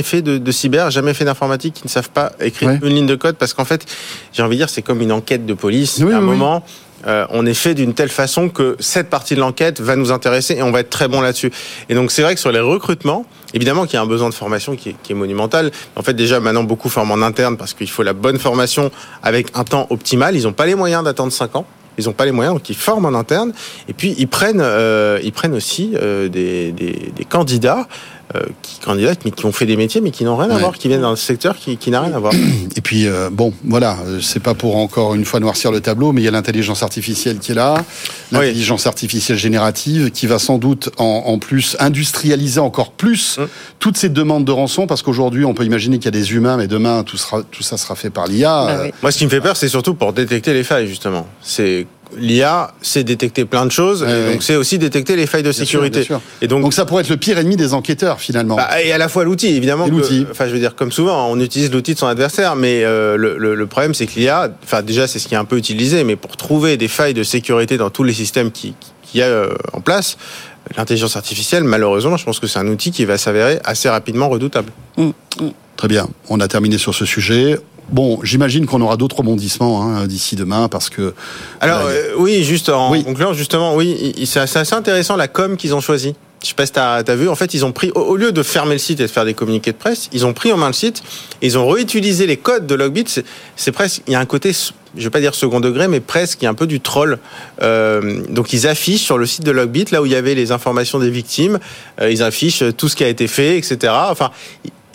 fait 0.03 0.21
de, 0.21 0.51
cyber, 0.51 0.91
jamais 0.91 1.13
fait 1.13 1.25
d'informatique, 1.25 1.75
qui 1.75 1.83
ne 1.85 1.89
savent 1.89 2.09
pas 2.09 2.31
écrire 2.39 2.71
une 2.71 2.93
ligne 2.93 3.05
de 3.05 3.15
code, 3.15 3.35
parce 3.35 3.53
qu'en 3.53 3.65
fait, 3.65 3.85
j'ai 4.33 4.43
envie 4.43 4.55
de 4.55 4.61
dire, 4.61 4.69
c'est 4.69 4.81
comme 4.81 5.01
une 5.01 5.11
enquête 5.11 5.45
de 5.45 5.53
police. 5.53 6.01
à 6.01 6.17
un 6.17 6.21
moment. 6.21 6.63
Euh, 7.07 7.25
on 7.29 7.45
est 7.45 7.53
fait 7.53 7.75
d'une 7.75 7.93
telle 7.93 8.09
façon 8.09 8.49
que 8.49 8.75
cette 8.79 9.09
partie 9.09 9.35
de 9.35 9.39
l'enquête 9.39 9.79
va 9.79 9.95
nous 9.95 10.11
intéresser 10.11 10.55
et 10.55 10.63
on 10.63 10.71
va 10.71 10.79
être 10.79 10.89
très 10.89 11.07
bon 11.07 11.21
là-dessus. 11.21 11.51
Et 11.87 11.93
donc 11.93 12.11
c'est 12.11 12.23
vrai 12.23 12.33
que 12.33 12.41
sur 12.41 12.51
les 12.51 12.59
recrutements, 12.59 13.25
évidemment 13.53 13.85
qu'il 13.85 13.93
y 13.93 13.97
a 13.97 14.01
un 14.01 14.07
besoin 14.07 14.29
de 14.29 14.33
formation 14.33 14.75
qui 14.75 14.89
est, 14.89 15.13
monumental. 15.13 15.71
En 15.95 16.01
fait, 16.01 16.13
déjà 16.13 16.39
maintenant 16.39 16.63
beaucoup 16.63 16.89
forment 16.89 17.11
en 17.11 17.21
interne 17.21 17.57
parce 17.57 17.73
qu'il 17.73 17.89
faut 17.89 18.01
la 18.01 18.13
bonne 18.13 18.39
formation 18.39 18.91
avec 19.21 19.47
un 19.53 19.63
temps 19.63 19.85
optimal. 19.91 20.35
Ils 20.35 20.43
n'ont 20.43 20.53
pas 20.53 20.65
les 20.65 20.75
moyens 20.75 21.03
d'attendre 21.03 21.31
5 21.31 21.55
ans. 21.57 21.65
Ils 21.97 22.05
n'ont 22.05 22.13
pas 22.13 22.25
les 22.25 22.31
moyens, 22.31 22.55
donc 22.55 22.69
ils 22.69 22.75
forment 22.75 23.05
en 23.05 23.13
interne. 23.13 23.53
Et 23.87 23.93
puis 23.93 24.15
ils 24.17 24.27
prennent, 24.27 24.61
euh, 24.61 25.19
ils 25.23 25.31
prennent 25.31 25.53
aussi 25.53 25.91
euh, 25.95 26.27
des, 26.27 26.71
des, 26.71 27.25
candidats 27.29 27.87
qui 28.61 28.79
candidatent, 28.79 29.23
mais 29.23 29.31
qui 29.31 29.45
ont 29.45 29.51
fait 29.51 29.65
des 29.65 29.77
métiers, 29.77 30.01
mais 30.01 30.11
qui 30.11 30.23
n'ont 30.23 30.35
rien 30.35 30.49
à 30.49 30.57
voir, 30.57 30.77
qui 30.77 30.87
viennent 30.87 31.01
dans 31.01 31.11
un 31.11 31.15
secteur 31.15 31.55
qui, 31.57 31.77
qui 31.77 31.91
n'a 31.91 32.01
rien 32.01 32.13
à 32.13 32.19
voir. 32.19 32.33
Et 32.75 32.81
puis, 32.81 33.07
euh, 33.07 33.29
bon, 33.31 33.53
voilà, 33.63 33.97
c'est 34.21 34.41
pas 34.41 34.53
pour 34.53 34.77
encore 34.77 35.15
une 35.15 35.25
fois 35.25 35.39
noircir 35.39 35.71
le 35.71 35.79
tableau, 35.79 36.11
mais 36.11 36.21
il 36.21 36.25
y 36.25 36.27
a 36.27 36.31
l'intelligence 36.31 36.83
artificielle 36.83 37.39
qui 37.39 37.51
est 37.51 37.55
là, 37.55 37.83
l'intelligence 38.31 38.87
artificielle 38.87 39.37
générative, 39.37 40.11
qui 40.11 40.27
va 40.27 40.39
sans 40.39 40.57
doute 40.57 40.89
en, 40.97 41.23
en 41.25 41.39
plus 41.39 41.77
industrialiser 41.79 42.59
encore 42.59 42.91
plus 42.91 43.37
hum. 43.37 43.47
toutes 43.79 43.97
ces 43.97 44.09
demandes 44.09 44.45
de 44.45 44.51
rançon, 44.51 44.87
parce 44.87 45.01
qu'aujourd'hui, 45.01 45.45
on 45.45 45.53
peut 45.53 45.65
imaginer 45.65 45.97
qu'il 45.97 46.05
y 46.05 46.17
a 46.17 46.19
des 46.19 46.33
humains, 46.33 46.57
mais 46.57 46.67
demain, 46.67 47.03
tout, 47.03 47.17
sera, 47.17 47.43
tout 47.43 47.63
ça 47.63 47.77
sera 47.77 47.95
fait 47.95 48.09
par 48.09 48.27
l'IA. 48.27 48.65
Bah 48.65 48.95
Moi, 49.01 49.11
ce 49.11 49.19
qui 49.19 49.25
me 49.25 49.29
fait 49.29 49.41
peur, 49.41 49.55
c'est 49.55 49.69
surtout 49.69 49.93
pour 49.93 50.13
détecter 50.13 50.53
les 50.53 50.63
failles, 50.63 50.87
justement. 50.87 51.27
C'est 51.41 51.85
l'IA, 52.17 52.73
c'est 52.81 53.03
détecter 53.03 53.45
plein 53.45 53.65
de 53.65 53.71
choses, 53.71 54.01
donc 54.01 54.43
c'est 54.43 54.55
aussi 54.55 54.77
détecter 54.77 55.15
les 55.15 55.27
failles 55.27 55.43
de 55.43 55.51
sécurité. 55.51 56.07
Et 56.41 56.47
donc, 56.47 56.61
donc 56.61 56.73
ça 56.73 56.85
pourrait 56.85 57.03
être 57.03 57.09
le 57.09 57.17
pire 57.17 57.37
ennemi 57.37 57.55
des 57.55 57.73
enquêteurs 57.73 58.19
finalement. 58.19 58.55
Bah, 58.55 58.81
et 58.83 58.91
à 58.91 58.97
la 58.97 59.09
fois 59.09 59.23
l'outil, 59.23 59.55
évidemment. 59.55 59.87
L'outil. 59.87 60.25
Enfin, 60.29 60.47
je 60.47 60.53
veux 60.53 60.59
dire, 60.59 60.75
comme 60.75 60.91
souvent, 60.91 61.29
on 61.29 61.39
utilise 61.39 61.71
l'outil 61.71 61.93
de 61.93 61.99
son 61.99 62.07
adversaire, 62.07 62.55
mais 62.55 62.83
euh, 62.83 63.17
le, 63.17 63.67
problème, 63.67 63.93
c'est 63.93 64.05
que 64.05 64.19
l'IA, 64.19 64.49
enfin 64.63 64.81
déjà, 64.81 65.07
c'est 65.07 65.19
ce 65.19 65.27
qui 65.27 65.33
est 65.33 65.37
un 65.37 65.45
peu 65.45 65.57
utilisé, 65.57 66.03
mais 66.03 66.15
pour 66.15 66.37
trouver 66.37 66.77
des 66.77 66.87
failles 66.87 67.13
de 67.13 67.23
sécurité 67.23 67.77
dans 67.77 67.89
tous 67.89 68.03
les 68.03 68.13
systèmes 68.13 68.51
qui, 68.51 68.73
qui 69.01 69.19
y 69.19 69.21
a 69.21 69.25
euh, 69.25 69.53
en 69.73 69.81
place, 69.81 70.17
l'intelligence 70.77 71.15
artificielle, 71.15 71.63
malheureusement, 71.63 72.17
je 72.17 72.25
pense 72.25 72.39
que 72.39 72.47
c'est 72.47 72.59
un 72.59 72.67
outil 72.67 72.91
qui 72.91 73.05
va 73.05 73.17
s'avérer 73.17 73.59
assez 73.63 73.89
rapidement 73.89 74.29
redoutable. 74.29 74.71
Mmh. 74.97 75.09
Très 75.75 75.87
bien, 75.87 76.07
on 76.29 76.39
a 76.39 76.47
terminé 76.47 76.77
sur 76.77 76.95
ce 76.95 77.05
sujet. 77.05 77.59
Bon, 77.89 78.19
j'imagine 78.23 78.65
qu'on 78.65 78.81
aura 78.81 78.97
d'autres 78.97 79.17
rebondissements 79.17 79.83
hein, 79.83 80.07
d'ici 80.07 80.35
demain 80.35 80.67
parce 80.67 80.89
que. 80.89 81.13
Alors 81.61 81.81
euh, 81.85 82.13
oui, 82.17 82.43
juste 82.43 82.69
en 82.69 82.91
concluant 83.03 83.33
justement, 83.33 83.75
oui, 83.75 84.13
c'est 84.25 84.39
assez 84.39 84.73
intéressant 84.73 85.15
la 85.15 85.27
com 85.27 85.55
qu'ils 85.55 85.75
ont 85.75 85.81
choisi. 85.81 86.15
Je 86.45 86.49
sais 86.49 86.55
pas 86.55 86.65
si 86.67 86.73
tu 86.73 86.79
as, 86.79 87.15
vu, 87.15 87.27
en 87.27 87.33
fait, 87.33 87.55
ils 87.55 87.65
ont 87.65 87.71
pris, 87.71 87.89
au, 87.95 88.15
lieu 88.17 88.31
de 88.31 88.43
fermer 88.43 88.73
le 88.73 88.79
site 88.79 88.99
et 88.99 89.03
de 89.03 89.07
faire 89.07 89.25
des 89.25 89.33
communiqués 89.33 89.71
de 89.71 89.77
presse, 89.77 90.09
ils 90.13 90.27
ont 90.27 90.33
pris 90.33 90.53
en 90.53 90.57
main 90.57 90.67
le 90.67 90.73
site, 90.73 91.01
ils 91.41 91.57
ont 91.57 91.67
réutilisé 91.67 92.27
les 92.27 92.37
codes 92.37 92.67
de 92.67 92.75
Logbit. 92.75 93.05
C'est 93.55 93.71
presque, 93.71 94.03
il 94.05 94.13
y 94.13 94.15
a 94.15 94.19
un 94.19 94.25
côté, 94.25 94.51
je 94.95 95.03
vais 95.03 95.09
pas 95.09 95.21
dire 95.21 95.33
second 95.33 95.59
degré, 95.59 95.87
mais 95.87 96.01
presque, 96.01 96.43
il 96.43 96.45
y 96.45 96.47
a 96.47 96.51
un 96.51 96.55
peu 96.55 96.67
du 96.67 96.81
troll. 96.81 97.17
Euh, 97.63 98.21
donc 98.29 98.53
ils 98.53 98.67
affichent 98.67 99.01
sur 99.01 99.17
le 99.17 99.25
site 99.25 99.43
de 99.43 99.49
Logbit, 99.49 99.85
là 99.91 100.03
où 100.03 100.05
il 100.05 100.11
y 100.11 100.15
avait 100.15 100.35
les 100.35 100.51
informations 100.51 100.99
des 100.99 101.09
victimes, 101.09 101.57
euh, 101.99 102.11
ils 102.11 102.21
affichent 102.21 102.63
tout 102.77 102.89
ce 102.89 102.95
qui 102.95 103.03
a 103.03 103.07
été 103.07 103.27
fait, 103.27 103.57
etc. 103.57 103.93
Enfin, 104.09 104.29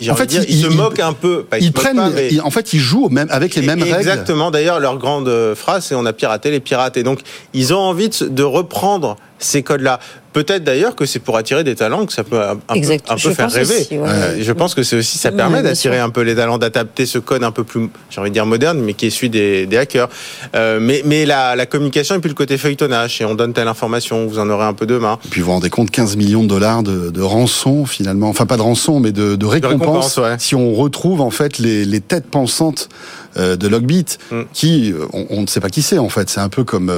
en 0.09 0.15
fait, 0.15 0.33
ils, 0.33 0.61
se 0.61 0.67
moquent 0.67 0.99
un 0.99 1.13
peu. 1.13 1.45
ils, 1.59 1.71
prennent, 1.71 1.99
en 1.99 2.49
fait, 2.49 2.73
ils 2.73 2.79
jouent 2.79 3.09
même 3.09 3.27
avec 3.29 3.55
les 3.55 3.61
mêmes 3.61 3.81
règles. 3.81 3.97
Exactement. 3.97 4.51
D'ailleurs, 4.51 4.79
leur 4.79 4.97
grande 4.97 5.53
phrase, 5.55 5.85
c'est 5.85 5.95
on 5.95 6.05
a 6.05 6.13
piraté 6.13 6.51
les 6.51 6.59
pirates. 6.59 6.97
Et 6.97 7.03
donc, 7.03 7.19
ils 7.53 7.73
ont 7.73 7.79
envie 7.79 8.09
de 8.09 8.43
reprendre 8.43 9.17
ces 9.43 9.63
codes-là. 9.63 9.99
Peut-être 10.33 10.63
d'ailleurs 10.63 10.95
que 10.95 11.05
c'est 11.05 11.19
pour 11.19 11.35
attirer 11.35 11.65
des 11.65 11.75
talents 11.75 12.05
que 12.05 12.13
ça 12.13 12.23
peut 12.23 12.41
un, 12.41 12.55
peu, 12.55 13.33
faire 13.33 13.51
rêver. 13.51 13.85
Euh, 13.91 14.37
je 14.39 14.51
pense 14.53 14.73
que 14.73 14.81
c'est 14.81 14.95
aussi 14.95 15.17
ça 15.17 15.29
permet 15.31 15.61
d'attirer 15.61 15.99
un 15.99 16.09
peu 16.09 16.21
les 16.21 16.35
talents, 16.35 16.57
d'adapter 16.57 17.05
ce 17.05 17.17
code 17.17 17.43
un 17.43 17.51
peu 17.51 17.65
plus, 17.65 17.89
j'ai 18.09 18.21
envie 18.21 18.29
de 18.29 18.33
dire 18.33 18.45
moderne, 18.45 18.79
mais 18.79 18.93
qui 18.93 19.07
est 19.07 19.09
celui 19.09 19.29
des, 19.29 19.67
hackers. 19.77 20.07
Euh, 20.55 20.79
mais 20.81 21.01
mais 21.05 21.25
la, 21.25 21.65
communication 21.65 22.15
et 22.15 22.19
puis 22.19 22.29
le 22.29 22.35
côté 22.35 22.57
feuilletonnage, 22.57 23.19
et 23.19 23.25
on 23.25 23.35
donne 23.35 23.51
telle 23.51 23.67
information, 23.67 24.25
vous 24.25 24.39
en 24.39 24.49
aurez 24.49 24.65
un 24.65 24.73
peu 24.73 24.85
demain. 24.85 25.19
Et 25.25 25.27
puis 25.27 25.41
vous 25.41 25.47
vous 25.47 25.53
rendez 25.53 25.69
compte, 25.69 25.91
15 25.91 26.15
millions 26.15 26.43
de 26.43 26.47
dollars 26.47 26.81
de, 26.83 27.21
rançon 27.21 27.85
finalement, 27.85 28.29
enfin 28.29 28.45
pas 28.45 28.57
de 28.57 28.61
rançon, 28.61 29.01
mais 29.01 29.11
de, 29.11 29.45
récompense, 29.45 30.17
si 30.37 30.55
on 30.55 30.73
retrouve 30.73 31.19
en 31.19 31.31
fait 31.31 31.59
les, 31.59 31.99
têtes 31.99 32.27
pensantes 32.27 32.87
de 33.37 33.67
Logbit, 33.67 34.05
mm. 34.31 34.41
qui 34.53 34.93
on, 35.13 35.41
ne 35.41 35.47
sait 35.47 35.59
pas 35.59 35.69
qui 35.69 35.81
c'est 35.81 35.97
en 35.97 36.09
fait. 36.09 36.29
C'est 36.29 36.39
un 36.39 36.49
peu 36.49 36.63
comme 36.63 36.91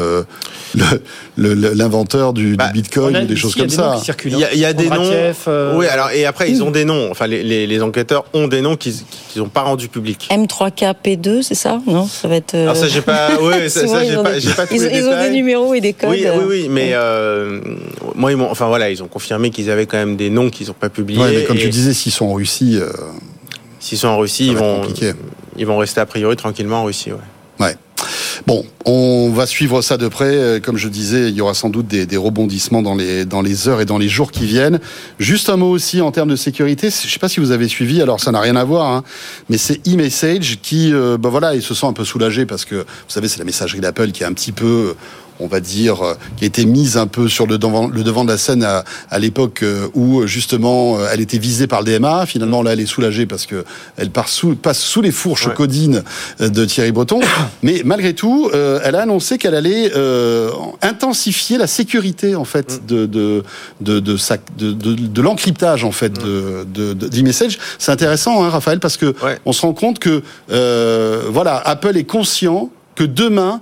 l'inventeur 1.38 2.34
du, 2.34 2.56
bah, 2.56 2.70
Bitcoin 2.74 3.18
ou 3.18 3.26
des 3.26 3.36
choses 3.36 3.56
comme 3.56 3.70
ça. 3.70 4.02
Il 4.26 4.38
y 4.38 4.44
a, 4.44 4.54
il 4.54 4.60
y 4.60 4.66
a 4.66 4.74
des 4.74 4.90
noms. 4.90 5.34
Oui, 5.76 5.88
alors 5.88 6.12
et 6.12 6.26
après 6.26 6.50
ils 6.50 6.64
ont 6.64 6.72
des 6.72 6.86
noms. 6.86 7.10
Enfin, 7.12 7.28
les, 7.28 7.68
les, 7.68 7.82
enquêteurs 7.82 8.26
ont 8.34 8.48
des 8.48 8.62
noms 8.62 8.76
qu'ils 8.76 8.96
n'ont 9.38 9.50
pas 9.50 9.62
rendus 9.62 9.88
publics. 9.88 10.30
M3KP2, 10.32 11.42
c'est 11.42 11.56
ça? 11.56 11.82
Non, 11.88 12.08
ça 12.08 12.28
va 12.28 12.36
être. 12.36 12.56
Alors 12.56 12.76
ça, 12.76 12.88
j'ai 12.88 13.02
pas. 13.02 13.32
Oui, 13.42 13.70
ça, 13.70 13.82
j'ai 14.04 14.16
pas, 14.16 14.24
pas, 14.24 14.68
tous 14.68 14.76
ils, 14.76 14.84
les 14.84 15.00
ils 15.00 15.06
ont 15.06 15.22
des 15.22 15.32
numéros 15.32 15.74
et 15.74 15.82
des 15.82 15.94
codes. 15.94 16.12
Oui, 16.12 16.26
oui, 16.26 16.46
oui, 16.48 16.68
mais 16.70 16.92
euh, 16.94 17.60
moi, 18.16 18.32
ils 18.32 18.38
m'ont. 18.38 18.50
Enfin 18.50 18.68
voilà, 18.68 18.90
ils 18.90 19.04
ont 19.04 19.08
confirmé 19.08 19.50
qu'ils 19.50 19.70
avaient 19.70 19.86
quand 19.86 19.98
même 19.98 20.16
des 20.16 20.30
noms 20.30 20.50
qu'ils 20.50 20.68
n'ont 20.68 20.74
pas 20.74 20.90
publiés. 20.90 21.20
Ouais, 21.20 21.32
mais 21.36 21.44
comme 21.44 21.58
tu 21.58 21.70
disais, 21.70 21.94
s'ils 21.94 22.12
sont 22.12 22.26
en 22.26 22.34
Russie. 22.34 22.78
Euh, 22.80 22.90
s'ils 23.80 23.98
sont 23.98 24.08
en 24.08 24.18
Russie, 24.18 24.48
ils 24.48 24.56
vont, 24.56 24.84
ils 25.58 25.66
vont 25.66 25.78
rester 25.78 26.02
a 26.02 26.06
priori 26.06 26.36
tranquillement 26.36 26.82
en 26.82 26.86
Russie. 26.86 27.12
Ouais. 27.12 27.20
Ouais. 27.60 27.76
Bon, 28.48 28.66
on 28.86 29.32
va 29.32 29.46
suivre 29.46 29.82
ça 29.82 29.98
de 29.98 30.08
près. 30.08 30.36
Euh, 30.36 30.60
comme 30.60 30.78
je 30.78 30.90
disais, 30.90 31.30
il 31.30 31.36
y 31.36 31.42
aura 31.42 31.54
sans 31.54 31.70
doute 31.70 31.88
des, 31.88 32.18
rebondissements 32.18 32.82
dans 32.82 32.96
les, 32.96 33.26
dans 33.26 33.42
les 33.42 33.70
heures 33.70 33.80
et 33.80 33.86
dans 33.86 33.98
les 33.98 34.10
jours 34.10 34.32
qui 34.32 34.46
viennent. 34.46 34.80
Juste 35.20 35.50
un 35.50 35.58
mot 35.58 35.70
aussi 35.70 36.02
en 36.02 36.12
termes 36.12 36.30
de 36.30 36.36
sécurité. 36.36 36.90
Je 36.90 37.08
ne 37.08 37.12
sais 37.12 37.20
pas 37.20 37.30
si 37.30 37.40
vous 37.40 37.52
avez 37.52 37.68
suivi, 37.68 38.02
alors 38.02 38.20
ça 38.20 38.32
n'a 38.32 38.42
rien 38.42 38.56
à 38.56 38.64
voir, 38.64 38.92
hein, 38.92 39.04
mais 39.50 39.58
c'est 39.58 39.88
e-message 39.88 40.60
qui, 40.62 40.92
ben 40.92 41.30
voilà, 41.30 41.56
il 41.56 41.62
se 41.62 41.74
sent 41.74 41.86
un 41.86 41.94
peu 41.94 42.04
soulagé 42.04 42.46
parce 42.46 42.66
que, 42.66 42.76
vous 42.76 42.84
savez, 43.08 43.28
c'est 43.28 43.40
la 43.40 43.46
messagerie 43.46 43.80
d'Apple 43.80 44.12
qui 44.12 44.24
est 44.24 44.26
un 44.26 44.34
petit 44.34 44.52
peu 44.52 44.96
on 45.40 45.48
va 45.48 45.60
dire, 45.60 46.02
euh, 46.02 46.14
qui 46.38 46.44
a 46.44 46.48
été 46.48 46.66
mise 46.66 46.98
un 46.98 47.08
peu 47.08 47.28
sur 47.28 47.48
le 47.48 47.58
devant, 47.58 47.88
le 47.88 48.04
devant 48.04 48.24
de 48.24 48.32
la 48.32 48.38
scène 48.38 48.64
à, 48.64 48.84
à 49.10 49.20
l'époque 49.20 49.64
euh, 49.64 49.88
où 49.94 50.26
justement 50.28 50.98
euh, 50.98 51.08
elle 51.12 51.22
était 51.22 51.38
visée 51.38 51.68
par 51.68 51.82
le 51.82 51.86
DMA. 51.86 52.26
Finalement, 52.26 52.64
là, 52.64 52.74
elle 52.74 52.80
est 52.80 52.86
soulagée 52.86 53.26
parce 53.26 53.46
que 53.46 53.64
elle 53.98 54.10
sous, 54.26 54.56
passe 54.56 54.80
sous 54.80 55.02
les 55.02 55.12
fourches 55.12 55.54
codines 55.54 56.04
de 56.40 56.66
Thierry 56.66 56.92
Breton. 56.92 57.20
Mais 57.64 57.82
malgré 57.86 58.14
tout, 58.14 58.50
elle 58.54 58.96
a 58.96 59.02
annoncé 59.02 59.38
qu'elle 59.38 59.56
allait 59.56 59.92
intensifier 60.82 61.58
la 61.58 61.68
sécurité 61.68 62.36
en 62.36 62.46
fait 62.46 62.82
mm. 62.82 62.86
de 62.86 63.06
de 63.06 63.44
de 63.82 64.00
de, 64.00 64.18
de, 64.58 64.94
de, 64.94 65.22
l'encryptage 65.22 65.84
en 65.84 65.92
fait 65.92 66.14
de 66.14 66.66
mm. 66.66 66.94
d'e-message. 66.94 67.58
C'est 67.80 67.92
intéressant, 67.92 68.44
hein, 68.44 68.50
Raphaël, 68.50 68.80
parce 68.80 68.98
que 68.98 69.16
on 69.46 69.54
se 69.54 69.62
rend 69.62 69.74
compte 69.74 70.00
que 70.00 70.22
voilà, 70.50 71.58
Apple 71.66 71.98
est 71.98 72.04
conscient 72.04 72.70
que 72.96 73.04
demain 73.04 73.60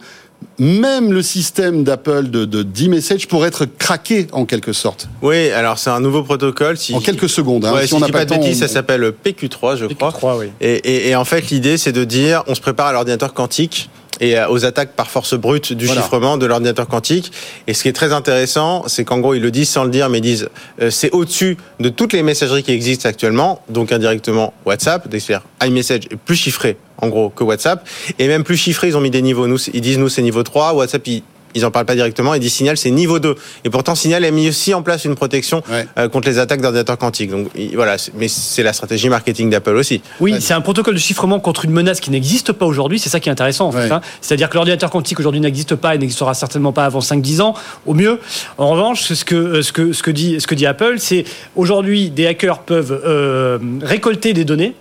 même 0.60 1.12
le 1.12 1.22
système 1.22 1.84
d'Apple 1.84 2.30
de, 2.30 2.46
de 2.46 2.88
message 2.88 3.28
pourrait 3.28 3.48
être 3.48 3.66
craqué 3.66 4.28
en 4.32 4.46
quelque 4.46 4.74
sorte. 4.74 5.08
Oui, 5.22 5.50
alors 5.52 5.80
c'est 5.80 5.90
un 5.90 6.00
nouveau 6.00 6.24
protocole. 6.24 6.78
en 6.94 7.00
quelques 7.00 7.30
secondes. 7.30 7.66
Hein, 7.66 7.76
si, 7.86 7.94
on 7.94 8.00
n'a 8.00 8.10
pas, 8.10 8.26
de 8.26 8.36
bêtises, 8.36 8.60
ça 8.60 8.68
s'appelle 8.68 9.12
PQ3, 9.24 9.78
je 9.78 9.86
crois. 9.86 10.38
Oui. 10.38 10.48
Et, 10.62 11.10
et, 11.10 11.16
en 11.16 11.26
fait, 11.26 11.50
l'idée, 11.50 11.78
c'est 11.78 11.92
de 11.92 12.04
dire, 12.04 12.44
on 12.48 12.56
se 12.56 12.62
prépare 12.62 12.88
à 12.88 12.94
l'ordinateur 12.94 13.34
quantique 13.34 13.90
et 14.22 14.38
euh, 14.38 14.48
aux 14.48 14.64
attaques 14.64 14.94
par 14.94 15.10
force 15.10 15.34
brute 15.34 15.74
du 15.74 15.88
chiffrement 15.88 16.38
de 16.38 16.46
l'ordinateur 16.46 16.88
quantique. 16.88 17.34
Et 17.68 17.74
ce 17.74 17.84
qui 17.84 17.90
est 17.90 17.94
très 17.94 18.14
intéressant, 18.14 18.88
c'est 18.88 19.04
qu'en 19.04 19.20
gros, 19.20 19.34
ils 19.34 19.42
le 19.42 19.52
disent 19.52 19.70
sans 19.70 19.84
le 19.84 19.90
dire, 19.90 20.08
mais 20.08 20.20
ils 20.20 20.22
disent 20.22 20.50
euh, 20.82 20.90
c'est 20.90 21.12
au-dessus 21.12 21.58
de 21.80 21.90
toutes 21.90 22.14
les 22.14 22.24
messageries 22.24 22.64
qui 22.64 22.72
existent 22.72 23.10
actuellement, 23.10 23.62
donc 23.68 23.92
indirectement 23.92 24.54
WhatsApp, 24.66 25.08
c'est-à-dire 25.10 25.42
iMessage 25.62 26.06
est 26.10 26.16
plus 26.16 26.36
chiffré 26.36 26.78
en 26.98 27.10
gros 27.10 27.30
que 27.30 27.44
WhatsApp 27.44 27.86
et 28.20 28.28
même 28.28 28.44
plus 28.44 28.58
chiffré, 28.58 28.88
ils 28.88 28.96
ont 28.96 29.02
mis 29.02 29.10
des 29.10 29.24
niveaux. 29.24 29.48
Nous, 29.48 29.60
ils 29.74 29.82
disent 29.82 29.98
nous 29.98 30.10
c'est 30.10 30.22
niveau 30.22 30.44
3, 30.44 30.74
WhatsApp 30.74 31.06
ils 31.08 31.24
ils 31.56 31.66
en 31.66 31.72
parlent 31.72 31.86
pas 31.86 31.96
directement. 31.96 32.34
Ils 32.34 32.40
disent 32.40 32.54
Signal, 32.54 32.78
c'est 32.78 32.92
niveau 32.92 33.20
2. 33.20 33.36
Et 33.64 33.70
pourtant, 33.70 33.96
Signal 33.96 34.24
a 34.26 34.32
mis 34.32 34.50
aussi 34.50 34.74
en 34.74 34.82
place 34.82 35.06
une 35.06 35.16
protection 35.16 35.64
euh, 35.72 36.10
contre 36.10 36.28
les 36.28 36.40
attaques 36.40 36.62
d'ordinateurs 36.62 36.98
quantiques. 36.98 37.32
Donc 37.32 37.48
voilà, 37.74 37.98
mais 38.16 38.28
c'est 38.28 38.64
la 38.64 38.74
stratégie 38.74 39.10
marketing 39.10 39.50
d'Apple 39.50 39.76
aussi. 39.76 40.02
Oui, 40.20 40.36
c'est 40.40 40.54
un 40.54 40.62
protocole 40.62 40.96
de 40.96 41.00
chiffrement 41.00 41.40
contre 41.40 41.66
une 41.66 41.72
menace 41.72 42.00
qui 42.00 42.12
n'existe 42.12 42.52
pas 42.52 42.66
aujourd'hui. 42.66 43.00
C'est 43.00 43.10
ça 43.10 43.20
qui 43.20 43.30
est 43.30 43.32
intéressant 43.32 43.68
en 43.68 43.72
fait. 43.72 43.92
Hein. 43.92 44.02
C'est-à-dire 44.22 44.50
que 44.50 44.56
l'ordinateur 44.56 44.90
quantique 44.90 45.20
aujourd'hui 45.20 45.42
n'existe 45.42 45.76
pas 45.76 45.96
et 45.96 45.98
n'existera 45.98 46.34
certainement 46.34 46.74
pas 46.74 46.86
avant 46.86 47.00
5-10 47.00 47.42
ans, 47.42 47.54
au 47.86 47.94
mieux. 47.94 48.20
En 48.58 48.70
revanche, 48.70 49.02
ce 49.02 49.26
que, 49.26 49.36
euh, 49.36 49.62
ce 49.62 49.72
que, 49.72 49.94
ce 49.94 50.04
que, 50.04 50.12
dit, 50.12 50.40
ce 50.40 50.48
que 50.48 50.56
dit 50.56 50.66
Apple, 50.66 50.96
c'est 50.98 51.26
aujourd'hui, 51.56 52.10
des 52.10 52.28
hackers 52.28 52.60
peuvent 52.60 53.02
euh, 53.06 53.58
récolter 53.82 54.34
des 54.34 54.46
données 54.46 54.76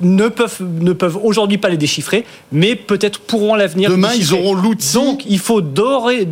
ne 0.00 0.28
peuvent, 0.28 0.62
ne 0.80 0.92
peuvent 0.92 1.18
aujourd'hui 1.22 1.58
pas 1.58 1.68
les 1.68 1.76
déchiffrer, 1.76 2.24
mais 2.52 2.74
peut-être 2.74 3.20
pourront 3.20 3.54
à 3.54 3.56
l'avenir. 3.56 3.90
Demain, 3.90 4.10
ils 4.16 4.34
auront 4.34 4.54
l'outil. 4.54 4.94
Donc, 4.94 5.24
il 5.28 5.38
faut 5.38 5.60
d'ores 5.60 6.10
et, 6.10 6.24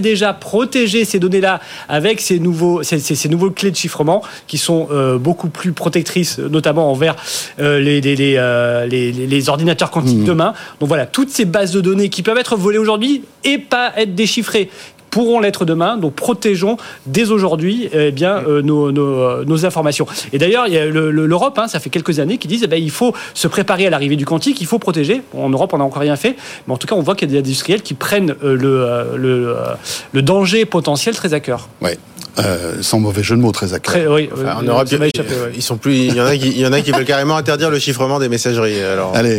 déjà 0.00 0.32
protéger 0.32 1.04
ces 1.04 1.18
données-là 1.18 1.60
avec 1.88 2.20
ces 2.20 2.38
nouveaux, 2.38 2.82
ces, 2.82 2.98
ces, 2.98 3.28
nouveaux 3.28 3.50
clés 3.50 3.70
de 3.70 3.76
chiffrement 3.76 4.22
qui 4.46 4.58
sont 4.58 4.88
euh, 4.90 5.18
beaucoup 5.18 5.48
plus 5.48 5.72
protectrices, 5.72 6.38
notamment 6.38 6.90
envers 6.90 7.16
euh, 7.60 7.80
les, 7.80 8.00
les, 8.00 8.34
euh, 8.36 8.86
les, 8.86 9.12
les, 9.12 9.48
ordinateurs 9.48 9.90
quantiques 9.90 10.18
mmh. 10.18 10.24
demain. 10.24 10.54
Donc 10.80 10.88
voilà, 10.88 11.06
toutes 11.06 11.30
ces 11.30 11.44
bases 11.44 11.72
de 11.72 11.80
données 11.80 12.08
qui 12.08 12.22
peuvent 12.22 12.38
être 12.38 12.56
volées 12.56 12.78
aujourd'hui 12.78 13.22
et 13.44 13.58
pas 13.58 13.92
être 13.96 14.14
déchiffrées 14.14 14.70
pourront 15.14 15.38
l'être 15.38 15.64
demain. 15.64 15.96
Donc 15.96 16.14
protégeons 16.14 16.76
dès 17.06 17.30
aujourd'hui 17.30 17.88
eh 17.92 18.10
bien 18.10 18.42
euh, 18.48 18.62
nos, 18.62 18.88
euh, 18.88 19.44
nos, 19.46 19.64
informations. 19.64 20.08
Et 20.32 20.38
d'ailleurs, 20.38 20.66
il 20.66 20.74
y 20.74 20.78
a 20.78 20.86
l'Europe, 20.86 21.56
hein, 21.56 21.68
ça 21.68 21.78
fait 21.78 21.88
quelques 21.88 22.18
années, 22.18 22.36
qui 22.36 22.48
disent 22.48 22.62
eh 22.64 22.66
bien, 22.66 22.78
il 22.78 22.90
faut 22.90 23.14
se 23.32 23.46
préparer 23.46 23.86
à 23.86 23.90
l'arrivée 23.90 24.16
du 24.16 24.26
quantique, 24.26 24.60
il 24.60 24.66
faut 24.66 24.80
protéger. 24.80 25.22
en 25.38 25.50
Europe, 25.50 25.70
on 25.72 25.78
n'a 25.78 25.84
encore 25.84 26.02
rien 26.02 26.16
fait, 26.16 26.34
mais 26.66 26.74
en 26.74 26.78
tout 26.78 26.88
cas, 26.88 26.96
on 26.96 27.00
voit 27.00 27.14
qu'il 27.14 27.28
y 27.28 27.30
a 27.30 27.34
des 27.34 27.38
industriels 27.38 27.82
qui 27.82 27.94
prennent 27.94 28.34
euh, 28.42 28.56
le, 28.56 29.16
le, 29.16 29.54
le, 30.12 30.22
danger 30.22 30.64
potentiel 30.64 31.14
très 31.14 31.32
à 31.32 31.38
cœur. 31.38 31.68
Ouais. 31.80 31.96
sans 32.80 32.98
mauvais 32.98 33.22
jeu 33.22 33.36
de 33.36 33.40
mots, 33.40 33.52
très 33.52 33.72
à 33.72 33.78
cœur. 33.78 34.12
oui, 34.12 34.28
en 34.44 34.62
Europe, 34.62 34.88
ils, 35.54 35.62
sont 35.62 35.76
plus. 35.76 35.94
Il 35.94 36.16
y 36.16 36.20
en 36.20 36.26
a 36.26 36.36
qui, 36.36 36.48
il 36.48 36.58
y 36.58 36.66
en 36.66 36.72
a 36.72 36.80
qui 36.80 36.90
veulent 36.90 37.04
carrément 37.04 37.36
interdire 37.36 37.70
le 37.70 37.78
chiffrement 37.78 38.18
des 38.18 38.28
messageries. 38.28 38.82
Alors. 38.82 39.14
Allez. 39.14 39.32